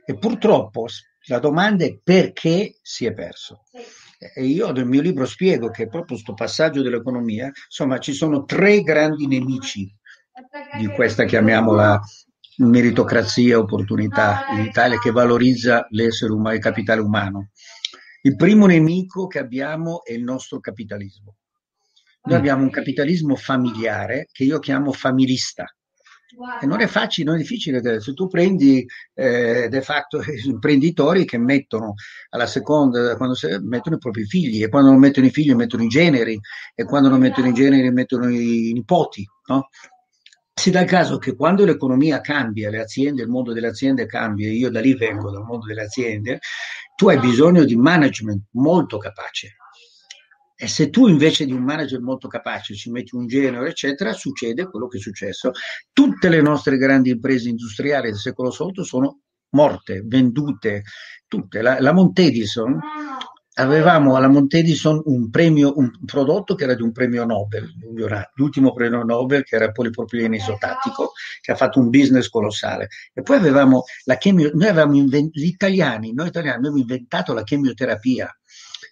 [0.06, 0.86] E purtroppo
[1.26, 3.64] la domanda è perché si è perso.
[4.24, 8.84] E io nel mio libro spiego che proprio questo passaggio dell'economia, insomma, ci sono tre
[8.84, 9.92] grandi nemici
[10.78, 12.00] di questa, chiamiamola,
[12.58, 17.50] meritocrazia, opportunità in Italia che valorizza l'essere umano, il capitale umano.
[18.22, 21.38] Il primo nemico che abbiamo è il nostro capitalismo.
[22.26, 22.38] Noi mm.
[22.38, 25.66] abbiamo un capitalismo familiare che io chiamo familista.
[26.62, 28.00] E non è facile, non è difficile.
[28.00, 31.96] Se tu prendi eh, de facto imprenditori che mettono
[32.30, 35.84] alla seconda, quando se, mettono i propri figli, e quando non mettono i figli mettono
[35.84, 36.40] i generi,
[36.74, 39.28] e quando non mettono i generi mettono i nipoti.
[39.48, 39.70] No?
[40.54, 44.50] Si dà il caso che quando l'economia cambia, le aziende, il mondo delle aziende cambia,
[44.52, 46.40] io da lì vengo dal mondo delle aziende,
[46.96, 49.56] tu hai bisogno di management molto capace.
[50.64, 54.70] E se tu invece di un manager molto capace ci metti un genere, eccetera, succede
[54.70, 55.54] quello che è successo.
[55.92, 59.22] Tutte le nostre grandi imprese industriali del secolo scorso sono
[59.56, 60.84] morte, vendute,
[61.28, 61.64] tutte.
[61.64, 62.80] La, la Montedison,
[63.56, 67.68] avevamo alla Montedison un premio, un prodotto che era di un premio Nobel,
[68.36, 72.90] l'ultimo premio Nobel che era il polipropilene isotattico, che ha fatto un business colossale.
[73.16, 77.42] E poi avevamo la chemio, noi avevamo invent- gli italiani, noi italiani abbiamo inventato la
[77.42, 78.32] chemioterapia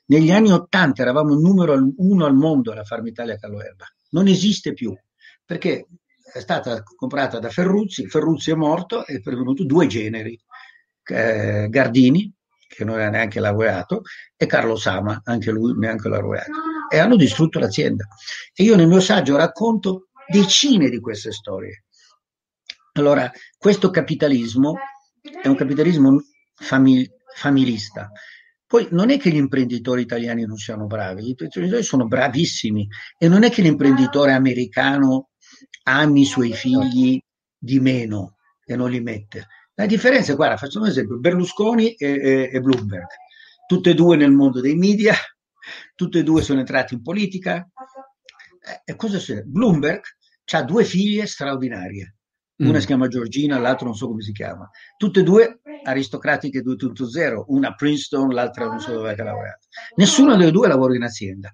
[0.10, 3.86] negli anni Ottanta eravamo numero uno al mondo alla Farmitalia Caloerba.
[4.12, 4.96] Non esiste più
[5.46, 5.88] perché
[6.32, 10.40] è stata comprata da Ferruzzi, Ferruzzi è morto e è venuto due generi,
[11.06, 12.32] eh, Gardini,
[12.68, 14.04] che non era neanche laureato,
[14.38, 16.52] e Carlo Sama, anche lui neanche laureato,
[16.92, 18.06] e hanno distrutto l'azienda.
[18.54, 21.86] E io nel mio saggio racconto decine di queste storie.
[22.94, 24.76] Allora, questo capitalismo
[25.42, 26.22] è un capitalismo
[26.54, 28.12] famig- familista,
[28.70, 33.28] poi non è che gli imprenditori italiani non siano bravi, gli imprenditori sono bravissimi e
[33.28, 35.30] non è che l'imprenditore americano
[35.86, 37.20] ami i suoi figli
[37.58, 39.48] di meno e non li mette.
[39.74, 43.08] La differenza è, guarda, facciamo un esempio, Berlusconi e, e, e Bloomberg,
[43.66, 45.16] tutte e due nel mondo dei media,
[45.96, 47.68] tutte e due sono entrati in politica.
[48.62, 49.46] Eh, e cosa succede?
[49.48, 50.04] Bloomberg
[50.52, 52.18] ha due figlie straordinarie,
[52.60, 52.82] una mm.
[52.82, 54.70] si chiama Georgina, l'altra non so come si chiama.
[54.98, 59.60] Tutte e due aristocratiche 2.0, una Princeton, l'altra non so dove è laureata.
[59.96, 61.54] Nessuna delle due lavora in azienda.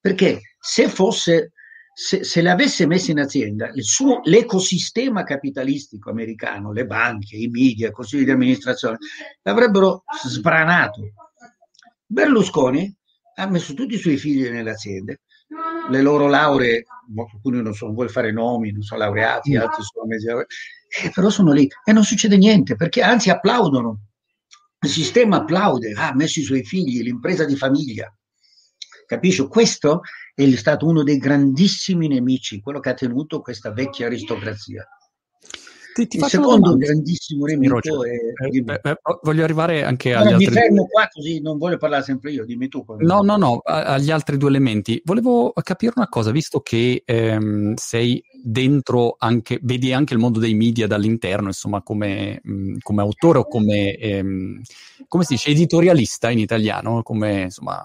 [0.00, 1.52] Perché se fosse,
[1.94, 7.88] se, se le avesse messe in azienda, suo, l'ecosistema capitalistico americano, le banche, i media,
[7.88, 8.98] i consigli di amministrazione,
[9.42, 11.12] l'avrebbero sbranato.
[12.04, 12.94] Berlusconi
[13.36, 15.20] ha messo tutti i suoi figli nelle aziende,
[15.90, 16.84] le loro lauree,
[17.34, 20.54] alcuni non sono, vuole fare nomi, non sono laureati, altri sono mesi laureati,
[21.04, 24.00] eh, però sono lì e non succede niente perché anzi applaudono.
[24.80, 28.12] Il sistema applaude, ha messo i suoi figli, l'impresa di famiglia.
[29.06, 29.46] Capisci?
[29.46, 30.00] Questo
[30.34, 34.86] è stato uno dei grandissimi nemici, quello che ha tenuto questa vecchia aristocrazia.
[35.94, 38.10] Ti, ti il secondo grandissimo nemico è...
[38.10, 40.46] Eh, eh, eh, voglio arrivare anche agli no, altri...
[40.46, 42.84] Mi fermo qua così non voglio parlare sempre io, dimmi tu.
[42.98, 45.00] No, no, no, agli altri due elementi.
[45.04, 50.54] Volevo capire una cosa, visto che ehm, sei dentro anche, vedi anche il mondo dei
[50.54, 54.60] media dall'interno, insomma, come, mh, mm, come autore o come, ehm,
[55.08, 57.82] come si dice, editorialista in italiano, come, insomma...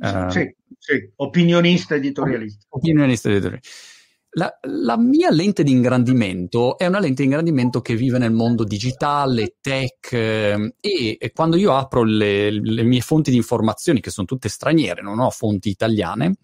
[0.00, 2.66] Eh, sì, sì, opinionista editorialista.
[2.70, 3.96] Opinionista editorialista.
[4.32, 8.62] La, la, mia lente di ingrandimento è una lente di ingrandimento che vive nel mondo
[8.62, 14.26] digitale, tech eh, e, quando io apro le, le, mie fonti di informazioni, che sono
[14.26, 16.34] tutte straniere, non ho fonti italiane,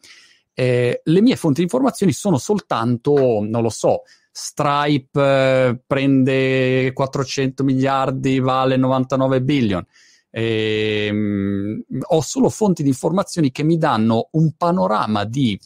[0.54, 4.02] eh, le mie fonti di informazioni sono soltanto, non lo so,
[4.36, 9.86] Stripe eh, prende 400 miliardi, vale 99 billion.
[10.30, 15.56] Ehm, ho solo fonti di informazioni che mi danno un panorama di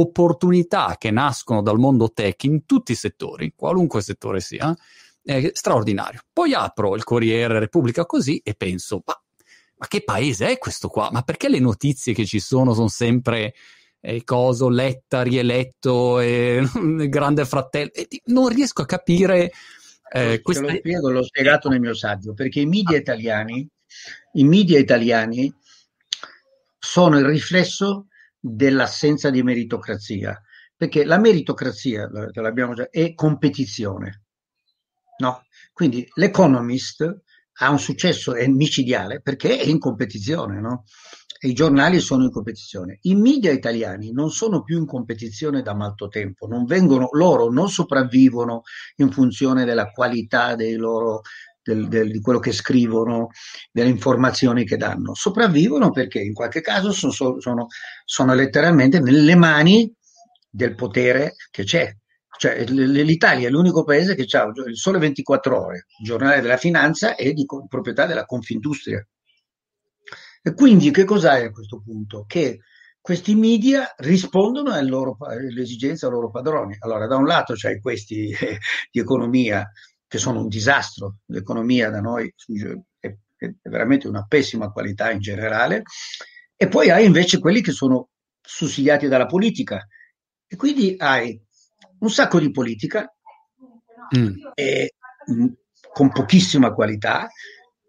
[0.00, 4.76] opportunità che nascono dal mondo tech in tutti i settori, qualunque settore sia,
[5.22, 6.20] è straordinario.
[6.32, 9.20] Poi apro il Corriere Repubblica così e penso, ma,
[9.76, 11.10] ma che paese è questo qua?
[11.12, 13.54] Ma perché le notizie che ci sono sono sempre
[14.00, 16.62] eh, coso, letta, rieletto, eh,
[17.08, 17.90] grande fratello?
[17.92, 19.52] E non riesco a capire...
[20.10, 20.62] Eh, questa...
[20.62, 23.68] lo spiego, l'ho spiegato nel mio saggio, perché i media italiani,
[24.34, 25.54] i media italiani
[26.78, 28.06] sono il riflesso
[28.38, 30.40] dell'assenza di meritocrazia,
[30.76, 34.22] perché la meritocrazia, l'abbiamo già, è competizione.
[35.18, 35.44] No?
[35.72, 37.22] Quindi l'Economist
[37.60, 40.84] ha un successo micidiale perché è in competizione, no?
[41.40, 42.98] I giornali sono in competizione.
[43.02, 47.68] I media italiani non sono più in competizione da molto tempo, non vengono, loro non
[47.68, 48.62] sopravvivono
[48.96, 51.22] in funzione della qualità dei loro
[51.68, 53.28] del, del, di quello che scrivono,
[53.70, 55.14] delle informazioni che danno.
[55.14, 57.66] Sopravvivono perché in qualche caso sono, sono,
[58.04, 59.92] sono letteralmente nelle mani
[60.48, 61.94] del potere che c'è.
[62.38, 67.16] Cioè, l'Italia è l'unico paese che ha il sole 24 ore, il giornale della finanza
[67.16, 69.04] e di proprietà della Confindustria.
[70.40, 72.24] E quindi che cos'è a questo punto?
[72.26, 72.60] Che
[73.00, 75.16] questi media rispondono alle, loro,
[75.58, 76.76] esigenze dei loro padroni.
[76.78, 78.58] Allora, da un lato c'hai questi eh,
[78.90, 79.68] di economia
[80.08, 81.18] che sono un disastro.
[81.26, 82.32] L'economia da noi
[82.98, 85.82] è, è veramente una pessima qualità in generale.
[86.56, 88.08] E poi hai invece quelli che sono
[88.40, 89.86] sussidiati dalla politica.
[90.46, 91.40] E quindi hai
[92.00, 93.14] un sacco di politica
[94.16, 94.34] mm.
[94.54, 94.94] e,
[95.26, 95.46] mh,
[95.92, 97.28] con pochissima qualità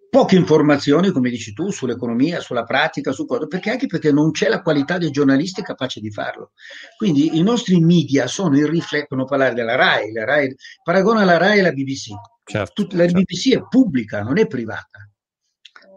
[0.10, 4.50] poche informazioni, come dici tu, sull'economia, sulla pratica, su cosa, perché anche perché non c'è
[4.50, 6.52] la qualità dei giornalisti capaci di farlo.
[6.98, 11.38] Quindi i nostri media sono il riflesso, non parlare della RAI, la RAI paragona la
[11.38, 12.08] RAI e la BBC.
[12.43, 13.19] Certo, Tut- la certo.
[13.19, 15.08] BBC è pubblica, non è privata,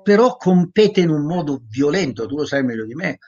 [0.02, 3.18] però compete in un modo violento, tu lo sai meglio di me,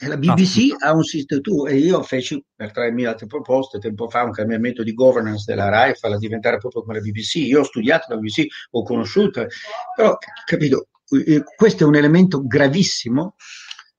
[0.00, 0.76] e la BBC no.
[0.80, 4.82] ha un sistema, tu e io feci per 3.000 altre proposte tempo fa un cambiamento
[4.82, 7.36] di governance della RAI, farla diventare proprio come la BBC.
[7.36, 9.46] Io ho studiato la BBC, ho conosciuto,
[9.94, 10.88] però capito,
[11.56, 13.36] questo è un elemento gravissimo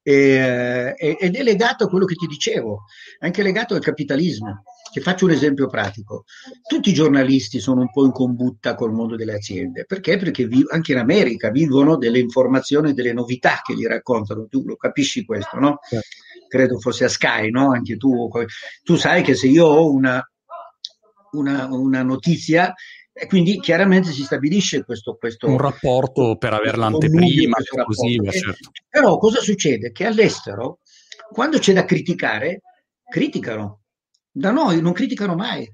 [0.07, 2.83] eh, ed è legato a quello che ti dicevo,
[3.21, 4.61] anche legato al capitalismo.
[4.91, 6.25] Ti faccio un esempio pratico.
[6.67, 9.85] Tutti i giornalisti sono un po' in combutta col mondo delle aziende.
[9.85, 10.17] Perché?
[10.17, 14.45] Perché vi- anche in America vivono delle informazioni, delle novità che gli raccontano.
[14.47, 15.79] Tu lo capisci questo, no?
[16.47, 17.71] Credo fosse a Sky, no?
[17.71, 18.29] Anche tu.
[18.83, 20.23] Tu sai che se io ho una,
[21.31, 22.73] una, una notizia
[23.17, 28.71] e quindi chiaramente si stabilisce questo, questo un rapporto per avere l'anteprima così, certo.
[28.89, 29.93] però cosa succede?
[29.93, 30.79] Che all'estero
[31.31, 32.61] quando c'è da criticare
[33.09, 33.83] criticano
[34.29, 35.65] da noi non criticano mai.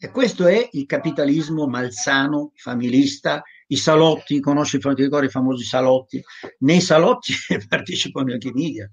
[0.00, 6.20] E questo è il capitalismo malsano, familista, i salotti, conosci i famosi salotti?
[6.60, 7.32] Nei salotti
[7.68, 8.90] partecipano anche i media,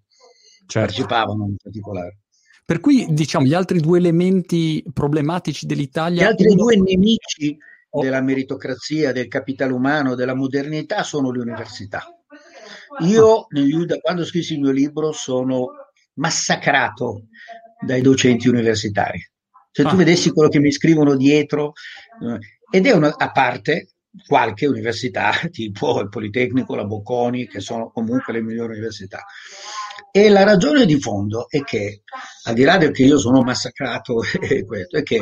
[0.67, 0.79] certo.
[0.79, 2.19] partecipavano in particolare.
[2.65, 6.23] Per cui, diciamo, gli altri due elementi problematici dell'Italia...
[6.23, 6.63] Gli altri uno...
[6.63, 7.55] due nemici
[7.91, 8.01] oh.
[8.01, 12.03] della meritocrazia, del capitale umano, della modernità sono le università.
[13.01, 13.47] Io,
[13.85, 15.67] da quando scrissi il mio libro, sono
[16.13, 17.27] massacrato
[17.85, 19.19] dai docenti universitari.
[19.71, 19.95] Se tu ah.
[19.95, 21.73] vedessi quello che mi scrivono dietro,
[22.23, 22.39] eh,
[22.71, 23.89] ed è una, a parte
[24.25, 29.23] qualche università, tipo il Politecnico, la Bocconi, che sono comunque le migliori università.
[30.17, 32.03] E la ragione di fondo è che,
[32.43, 34.21] al di là del che io sono massacrato,
[34.65, 35.21] questo, è che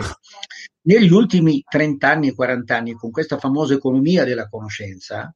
[0.82, 5.36] negli ultimi 30 anni e 40 anni, con questa famosa economia della conoscenza,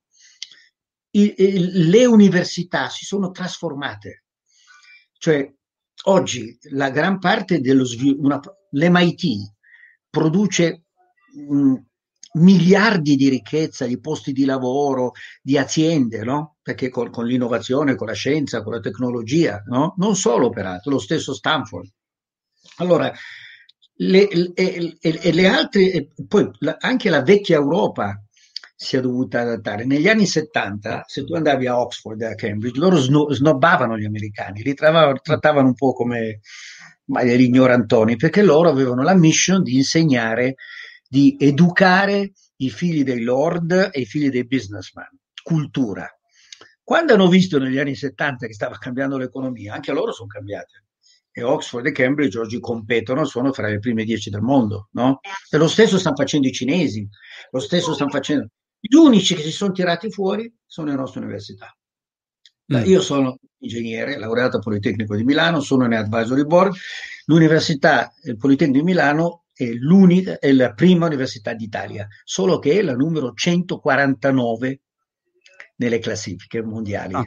[1.09, 4.25] i, i, le università si sono trasformate.
[5.17, 5.51] Cioè,
[6.03, 9.53] oggi la gran parte dello sviluppo, l'MIT
[10.07, 10.83] produce
[11.33, 11.75] mh,
[12.38, 16.58] miliardi di ricchezza, di posti di lavoro, di aziende, no?
[16.62, 19.93] Perché con, con, l'innovazione, con la scienza, con la tecnologia, no?
[19.97, 21.89] Non solo peraltro, lo stesso Stanford.
[22.78, 23.12] Allora,
[24.00, 28.21] le, le, le, le altre, poi anche la vecchia Europa
[28.76, 29.86] sia dovuta adattare.
[29.86, 34.06] Negli anni 70, se tu andavi a Oxford e a Cambridge, loro sno- snobbavano gli
[34.06, 36.41] americani, li travano, trattavano un po' come
[37.04, 40.56] degli ignorantoni, perché loro avevano la mission di insegnare,
[41.07, 45.07] di educare i figli dei lord e i figli dei businessman,
[45.43, 46.09] cultura.
[46.83, 50.83] Quando hanno visto negli anni 70 che stava cambiando l'economia, anche loro sono cambiate.
[51.31, 55.19] E Oxford e Cambridge oggi competono, sono fra le prime dieci del mondo, no?
[55.51, 57.07] E lo stesso stanno facendo i cinesi,
[57.51, 58.47] lo stesso stanno facendo.
[58.79, 61.75] Gli unici che si sono tirati fuori sono le nostre università.
[62.73, 62.85] Mm.
[62.85, 66.75] Io sono ingegnere, laureato al Politecnico di Milano, sono in advisory board.
[67.25, 72.81] L'Università, il Politecnico di Milano è, l'unica, è la prima università d'Italia, solo che è
[72.83, 74.81] la numero 149
[75.77, 77.15] nelle classifiche mondiali.
[77.15, 77.25] Ah.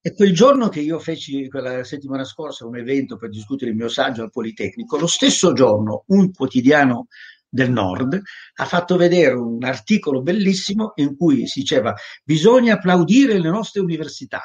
[0.00, 3.88] E quel giorno che io feci, quella settimana scorsa, un evento per discutere il mio
[3.88, 7.08] saggio al Politecnico, lo stesso giorno un quotidiano
[7.48, 8.20] del nord,
[8.54, 14.42] ha fatto vedere un articolo bellissimo in cui si diceva bisogna applaudire le nostre università.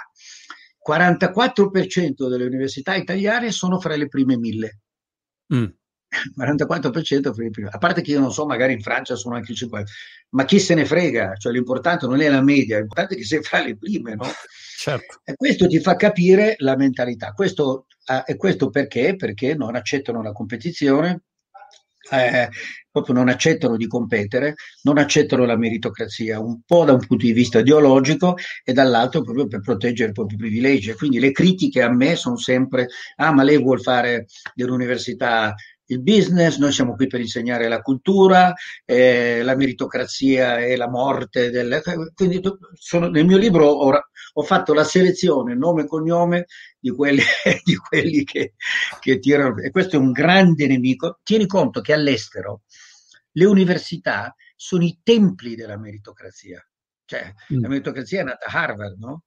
[0.86, 4.80] 44% delle università italiane sono fra le prime mille.
[5.54, 5.66] Mm.
[6.38, 7.70] 44% fra le prime.
[7.72, 9.92] A parte che io non so, magari in Francia sono anche il 50,
[10.30, 11.36] ma chi se ne frega?
[11.36, 14.28] Cioè, l'importante non è la media, l'importante è che sei fra le prime, no?
[14.78, 15.22] Certo.
[15.24, 17.32] E questo ti fa capire la mentalità.
[17.32, 19.16] Questo, eh, e questo perché?
[19.16, 21.22] Perché non accettano la competizione,
[22.12, 22.50] eh,
[22.92, 27.32] proprio non accettano di competere, non accettano la meritocrazia, un po' da un punto di
[27.32, 30.94] vista ideologico e dall'altro proprio per proteggere i propri privilegi.
[30.94, 32.88] Quindi le critiche a me sono sempre,
[33.18, 35.54] ah ma lei vuol fare dell'università
[35.94, 38.54] il business, noi siamo qui per insegnare la cultura,
[38.86, 41.50] eh, la meritocrazia e la morte.
[41.50, 41.82] Del...
[42.14, 42.42] Quindi
[42.74, 43.92] sono, nel mio libro ho,
[44.34, 46.46] ho, fatto la selezione, nome e cognome,
[46.80, 47.22] di quelli,
[47.64, 48.54] di quelli che,
[49.00, 49.58] che tirano.
[49.58, 51.20] E questo è un grande nemico.
[51.24, 52.62] Tieni conto che all'estero
[53.34, 56.66] le università sono i templi della meritocrazia.
[57.04, 57.62] Cioè, mm.
[57.62, 59.24] la meritocrazia è nata a Harvard, no?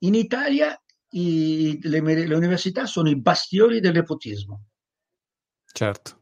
[0.00, 0.76] In Italia
[1.10, 4.64] i, le, le università sono i bastioni del nepotismo.
[5.72, 6.18] Certo.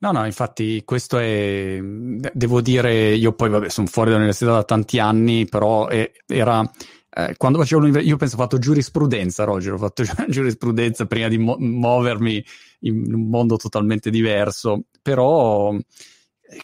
[0.00, 5.00] No, no, infatti questo è, devo dire, io poi vabbè sono fuori dall'università da tanti
[5.00, 6.62] anni, però è, era,
[7.10, 11.38] eh, quando facevo l'università, io penso ho fatto giurisprudenza, Roger, ho fatto giurisprudenza prima di
[11.38, 12.44] mo- muovermi
[12.80, 15.74] in un mondo totalmente diverso, però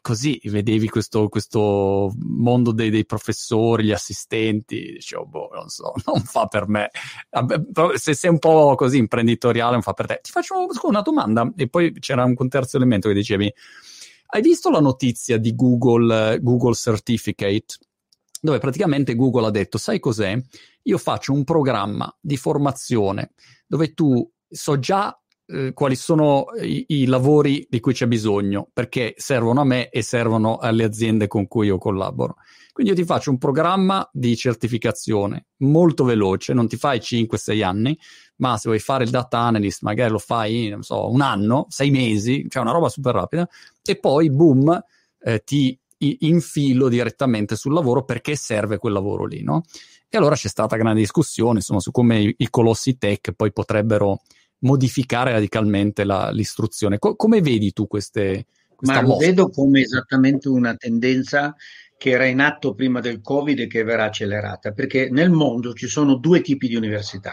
[0.00, 6.20] così vedevi questo, questo mondo dei, dei, professori, gli assistenti, dicevo, boh, non so, non
[6.22, 6.90] fa per me.
[7.94, 10.20] Se sei un po' così imprenditoriale, non fa per te.
[10.22, 13.52] Ti faccio una domanda, e poi c'era un terzo elemento che dicevi.
[14.26, 17.76] Hai visto la notizia di Google, Google Certificate?
[18.40, 20.36] Dove praticamente Google ha detto, sai cos'è?
[20.82, 23.32] Io faccio un programma di formazione
[23.66, 29.14] dove tu so già eh, quali sono i, i, lavori di cui c'è bisogno, perché
[29.16, 32.36] servono a me e servono alle aziende con cui io collaboro.
[32.72, 37.96] Quindi io ti faccio un programma di certificazione molto veloce, non ti fai 5-6 anni,
[38.36, 41.90] ma se vuoi fare il data analyst magari lo fai, non so, un anno, sei
[41.90, 43.48] mesi, cioè una roba super rapida,
[43.84, 44.82] e poi boom,
[45.20, 49.62] eh, ti infilo direttamente sul lavoro perché serve quel lavoro lì, no?
[50.08, 54.20] E allora c'è stata grande discussione, insomma, su come i, i colossi tech poi potrebbero
[54.64, 56.98] modificare radicalmente la, l'istruzione.
[56.98, 58.46] Co- come vedi tu queste...
[58.80, 61.54] Ma lo vedo come esattamente una tendenza
[61.96, 65.86] che era in atto prima del Covid e che verrà accelerata, perché nel mondo ci
[65.86, 67.32] sono due tipi di università.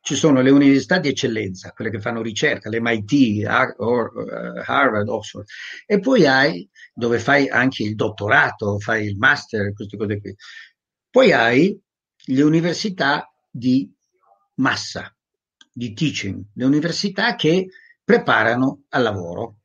[0.00, 5.46] Ci sono le università di eccellenza, quelle che fanno ricerca, l'MIT, eh, Harvard, Oxford,
[5.86, 10.34] e poi hai dove fai anche il dottorato, fai il master, queste cose qui.
[11.08, 11.80] Poi hai
[12.24, 13.88] le università di
[14.54, 15.14] massa,
[15.72, 17.68] di teaching, le università che
[18.02, 19.56] preparano al lavoro.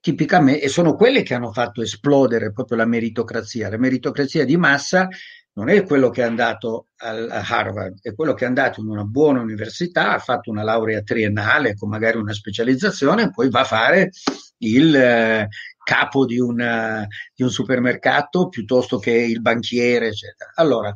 [0.00, 3.70] Tipicamente, e sono quelle che hanno fatto esplodere proprio la meritocrazia.
[3.70, 5.08] La meritocrazia di massa
[5.54, 9.04] non è quello che è andato a Harvard, è quello che è andato in una
[9.04, 14.10] buona università, ha fatto una laurea triennale con magari una specializzazione poi va a fare
[14.58, 15.48] il eh,
[15.84, 20.52] capo di, una, di un supermercato piuttosto che il banchiere, eccetera.
[20.54, 20.94] Allora,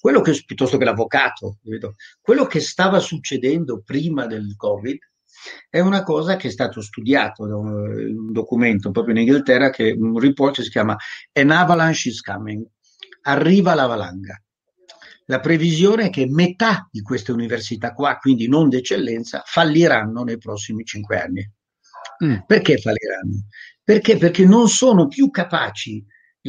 [0.00, 1.58] quello che, piuttosto che l'avvocato,
[2.20, 4.98] quello che stava succedendo prima del Covid
[5.68, 10.18] è una cosa che è stato studiato da un documento proprio in Inghilterra, che un
[10.18, 10.96] report che si chiama
[11.32, 12.66] An Avalanche is Coming,
[13.22, 14.42] arriva la valanga.
[15.26, 20.82] La previsione è che metà di queste università qua, quindi non d'eccellenza, falliranno nei prossimi
[20.84, 21.48] cinque anni.
[22.24, 22.38] Mm.
[22.46, 23.46] Perché falliranno?
[23.84, 24.16] Perché?
[24.16, 26.04] Perché non sono più capaci,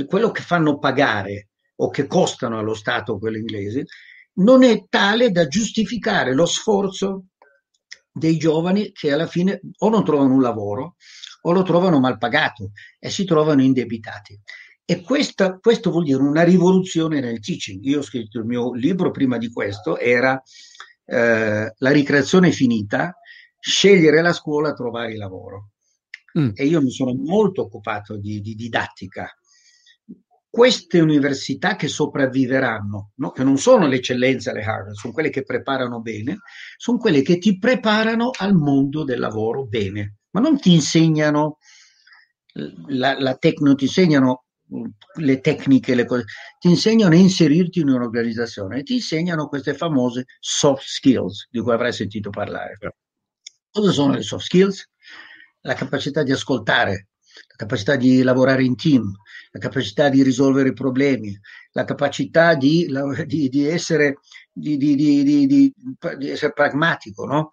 [0.08, 1.51] quello che fanno pagare
[1.82, 3.84] o che costano allo Stato quelle inglesi,
[4.34, 7.26] non è tale da giustificare lo sforzo
[8.12, 10.96] dei giovani che alla fine o non trovano un lavoro
[11.44, 14.40] o lo trovano mal pagato e si trovano indebitati.
[14.86, 17.84] E questa, questo vuol dire una rivoluzione nel teaching.
[17.86, 20.42] Io ho scritto il mio libro prima di questo, era
[21.06, 23.16] eh, La ricreazione finita,
[23.60, 25.72] scegliere la scuola, trovare il lavoro.
[26.38, 26.52] Mm.
[26.54, 29.34] E io mi sono molto occupato di, di didattica
[30.52, 33.32] queste università che sopravviveranno, no?
[33.32, 36.40] che non sono le eccellenze alle Harvard, sono quelle che preparano bene,
[36.76, 41.58] sono quelle che ti preparano al mondo del lavoro bene, ma non ti insegnano
[42.88, 44.44] la, la tecno, ti insegnano
[45.16, 46.26] le tecniche, le cose,
[46.60, 51.94] ti insegnano a inserirti in un'organizzazione, ti insegnano queste famose soft skills di cui avrai
[51.94, 52.78] sentito parlare.
[53.72, 54.90] Cosa sono le soft skills?
[55.62, 57.08] La capacità di ascoltare,
[57.48, 59.14] la capacità di lavorare in team,
[59.52, 61.38] la capacità di risolvere problemi,
[61.72, 62.90] la capacità di,
[63.26, 64.20] di, di, essere,
[64.52, 65.74] di
[66.22, 67.26] essere, pragmatico.
[67.26, 67.50] No?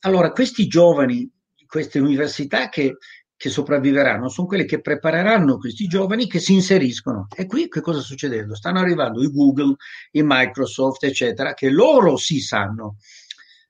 [0.00, 1.30] Allora, questi giovani,
[1.66, 2.96] queste università che,
[3.36, 7.28] che sopravviveranno, sono quelle che prepareranno questi giovani che si inseriscono.
[7.34, 8.56] E qui che cosa sta succedendo?
[8.56, 9.76] Stanno arrivando i Google,
[10.12, 12.96] i Microsoft, eccetera, che loro si sanno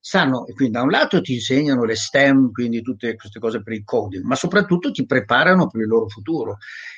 [0.01, 3.75] sanno, e quindi da un lato ti insegnano le STEM, quindi tutte queste cose per
[3.75, 6.57] il coding, ma soprattutto ti preparano per il loro futuro,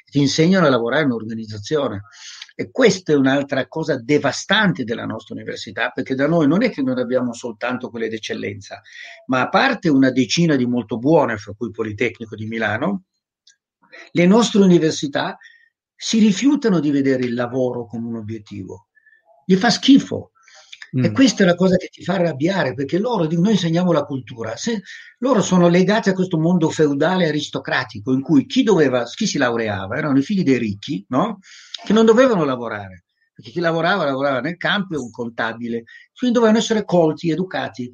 [0.08, 2.02] ti insegnano a lavorare in un'organizzazione.
[2.54, 6.82] E questa è un'altra cosa devastante della nostra università, perché da noi non è che
[6.82, 8.80] noi abbiamo soltanto quelle d'eccellenza,
[9.26, 13.04] ma a parte una decina di molto buone, fra cui il Politecnico di Milano,
[14.12, 15.38] Le nostre università
[15.94, 18.88] si rifiutano di vedere il lavoro come un obiettivo,
[19.44, 20.32] gli fa schifo.
[20.96, 21.04] Mm.
[21.04, 24.56] E questa è la cosa che ti fa arrabbiare, perché loro, noi insegniamo la cultura,
[24.56, 24.82] Se,
[25.18, 29.96] loro sono legati a questo mondo feudale aristocratico in cui chi, doveva, chi si laureava
[29.96, 31.38] erano i figli dei ricchi, no?
[31.84, 35.84] che non dovevano lavorare, perché chi lavorava lavorava nel campo e un contabile,
[36.14, 37.90] quindi dovevano essere colti, educati.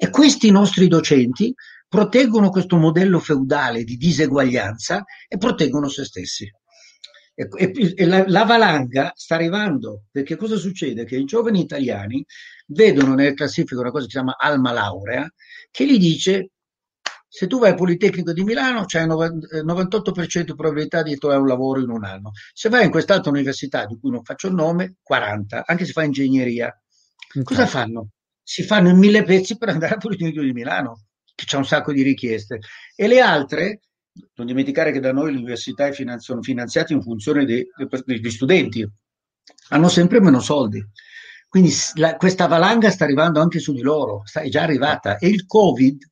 [0.00, 1.52] E questi nostri docenti
[1.86, 6.50] proteggono questo modello feudale di diseguaglianza e proteggono se stessi.
[7.40, 11.04] E, e, e la, la, valanga sta arrivando, perché cosa succede?
[11.04, 12.26] Che i giovani italiani
[12.66, 15.32] vedono nelle classifiche una cosa che si chiama alma laurea,
[15.70, 16.50] che gli dice
[17.28, 21.46] se tu vai al Politecnico di Milano c'è il 98% di probabilità di trovare un
[21.46, 22.32] lavoro in un anno.
[22.52, 26.06] Se vai in quest'altra università di cui non faccio il nome, 40, anche se fai
[26.06, 26.66] ingegneria.
[27.28, 27.44] Okay.
[27.44, 28.08] Cosa fanno?
[28.42, 31.04] Si fanno in mille pezzi per andare al Politecnico di Milano,
[31.36, 32.58] che c'è un sacco di richieste.
[32.96, 33.82] E le altre
[34.34, 38.88] non dimenticare che da noi le università sono finanziate in funzione degli studenti,
[39.70, 40.84] hanno sempre meno soldi.
[41.48, 45.28] Quindi la, questa valanga sta arrivando anche su di loro, sta, è già arrivata e
[45.28, 46.02] il Covid,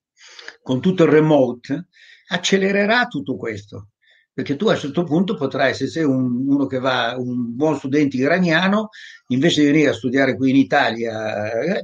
[0.63, 1.89] con tutto il remote,
[2.29, 3.89] accelererà tutto questo.
[4.33, 7.77] Perché tu a un certo punto potrai, se sei un, uno che va, un buon
[7.77, 8.91] studente iraniano,
[9.29, 11.83] invece di venire a studiare qui in Italia, eh,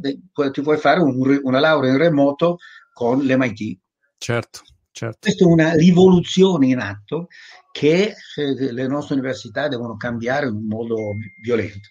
[0.50, 2.58] ti puoi fare un, una laurea in remoto
[2.92, 3.78] con l'MIT.
[4.18, 4.60] Certo.
[4.92, 5.18] Certo.
[5.20, 7.28] Questa è una rivoluzione in atto
[7.72, 10.96] che eh, le nostre università devono cambiare in un modo
[11.40, 11.88] violento.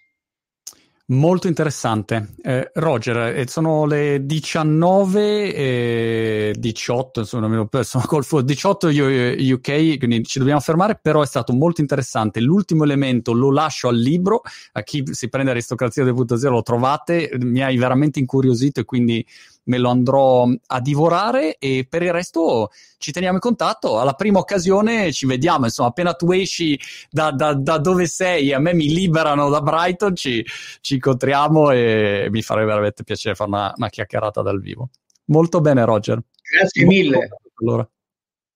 [1.11, 2.35] Molto interessante.
[2.41, 10.39] Eh, Roger, eh, sono le 19 e 18, insomma, sono col 18 UK, quindi ci
[10.39, 12.39] dobbiamo fermare, però è stato molto interessante.
[12.39, 14.41] L'ultimo elemento lo lascio al libro,
[14.71, 19.25] a chi si prende Aristocrazia 2.0 lo trovate, mi hai veramente incuriosito e quindi
[19.63, 23.99] me lo andrò a divorare e per il resto ci teniamo in contatto.
[23.99, 28.59] Alla prima occasione ci vediamo, insomma, appena tu esci da, da, da dove sei, a
[28.59, 30.45] me mi liberano da Brighton, ci,
[30.81, 34.89] ci incontriamo e mi farebbe veramente piacere fare una, una chiacchierata dal vivo.
[35.25, 36.21] Molto bene, Roger.
[36.41, 37.29] Grazie Molto mille.
[37.61, 37.89] Allora.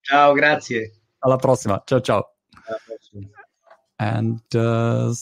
[0.00, 0.92] Ciao, grazie.
[1.20, 1.82] Alla prossima.
[1.84, 2.36] Ciao, ciao.
[2.66, 3.28] Alla prossima.
[3.98, 5.12] And uh,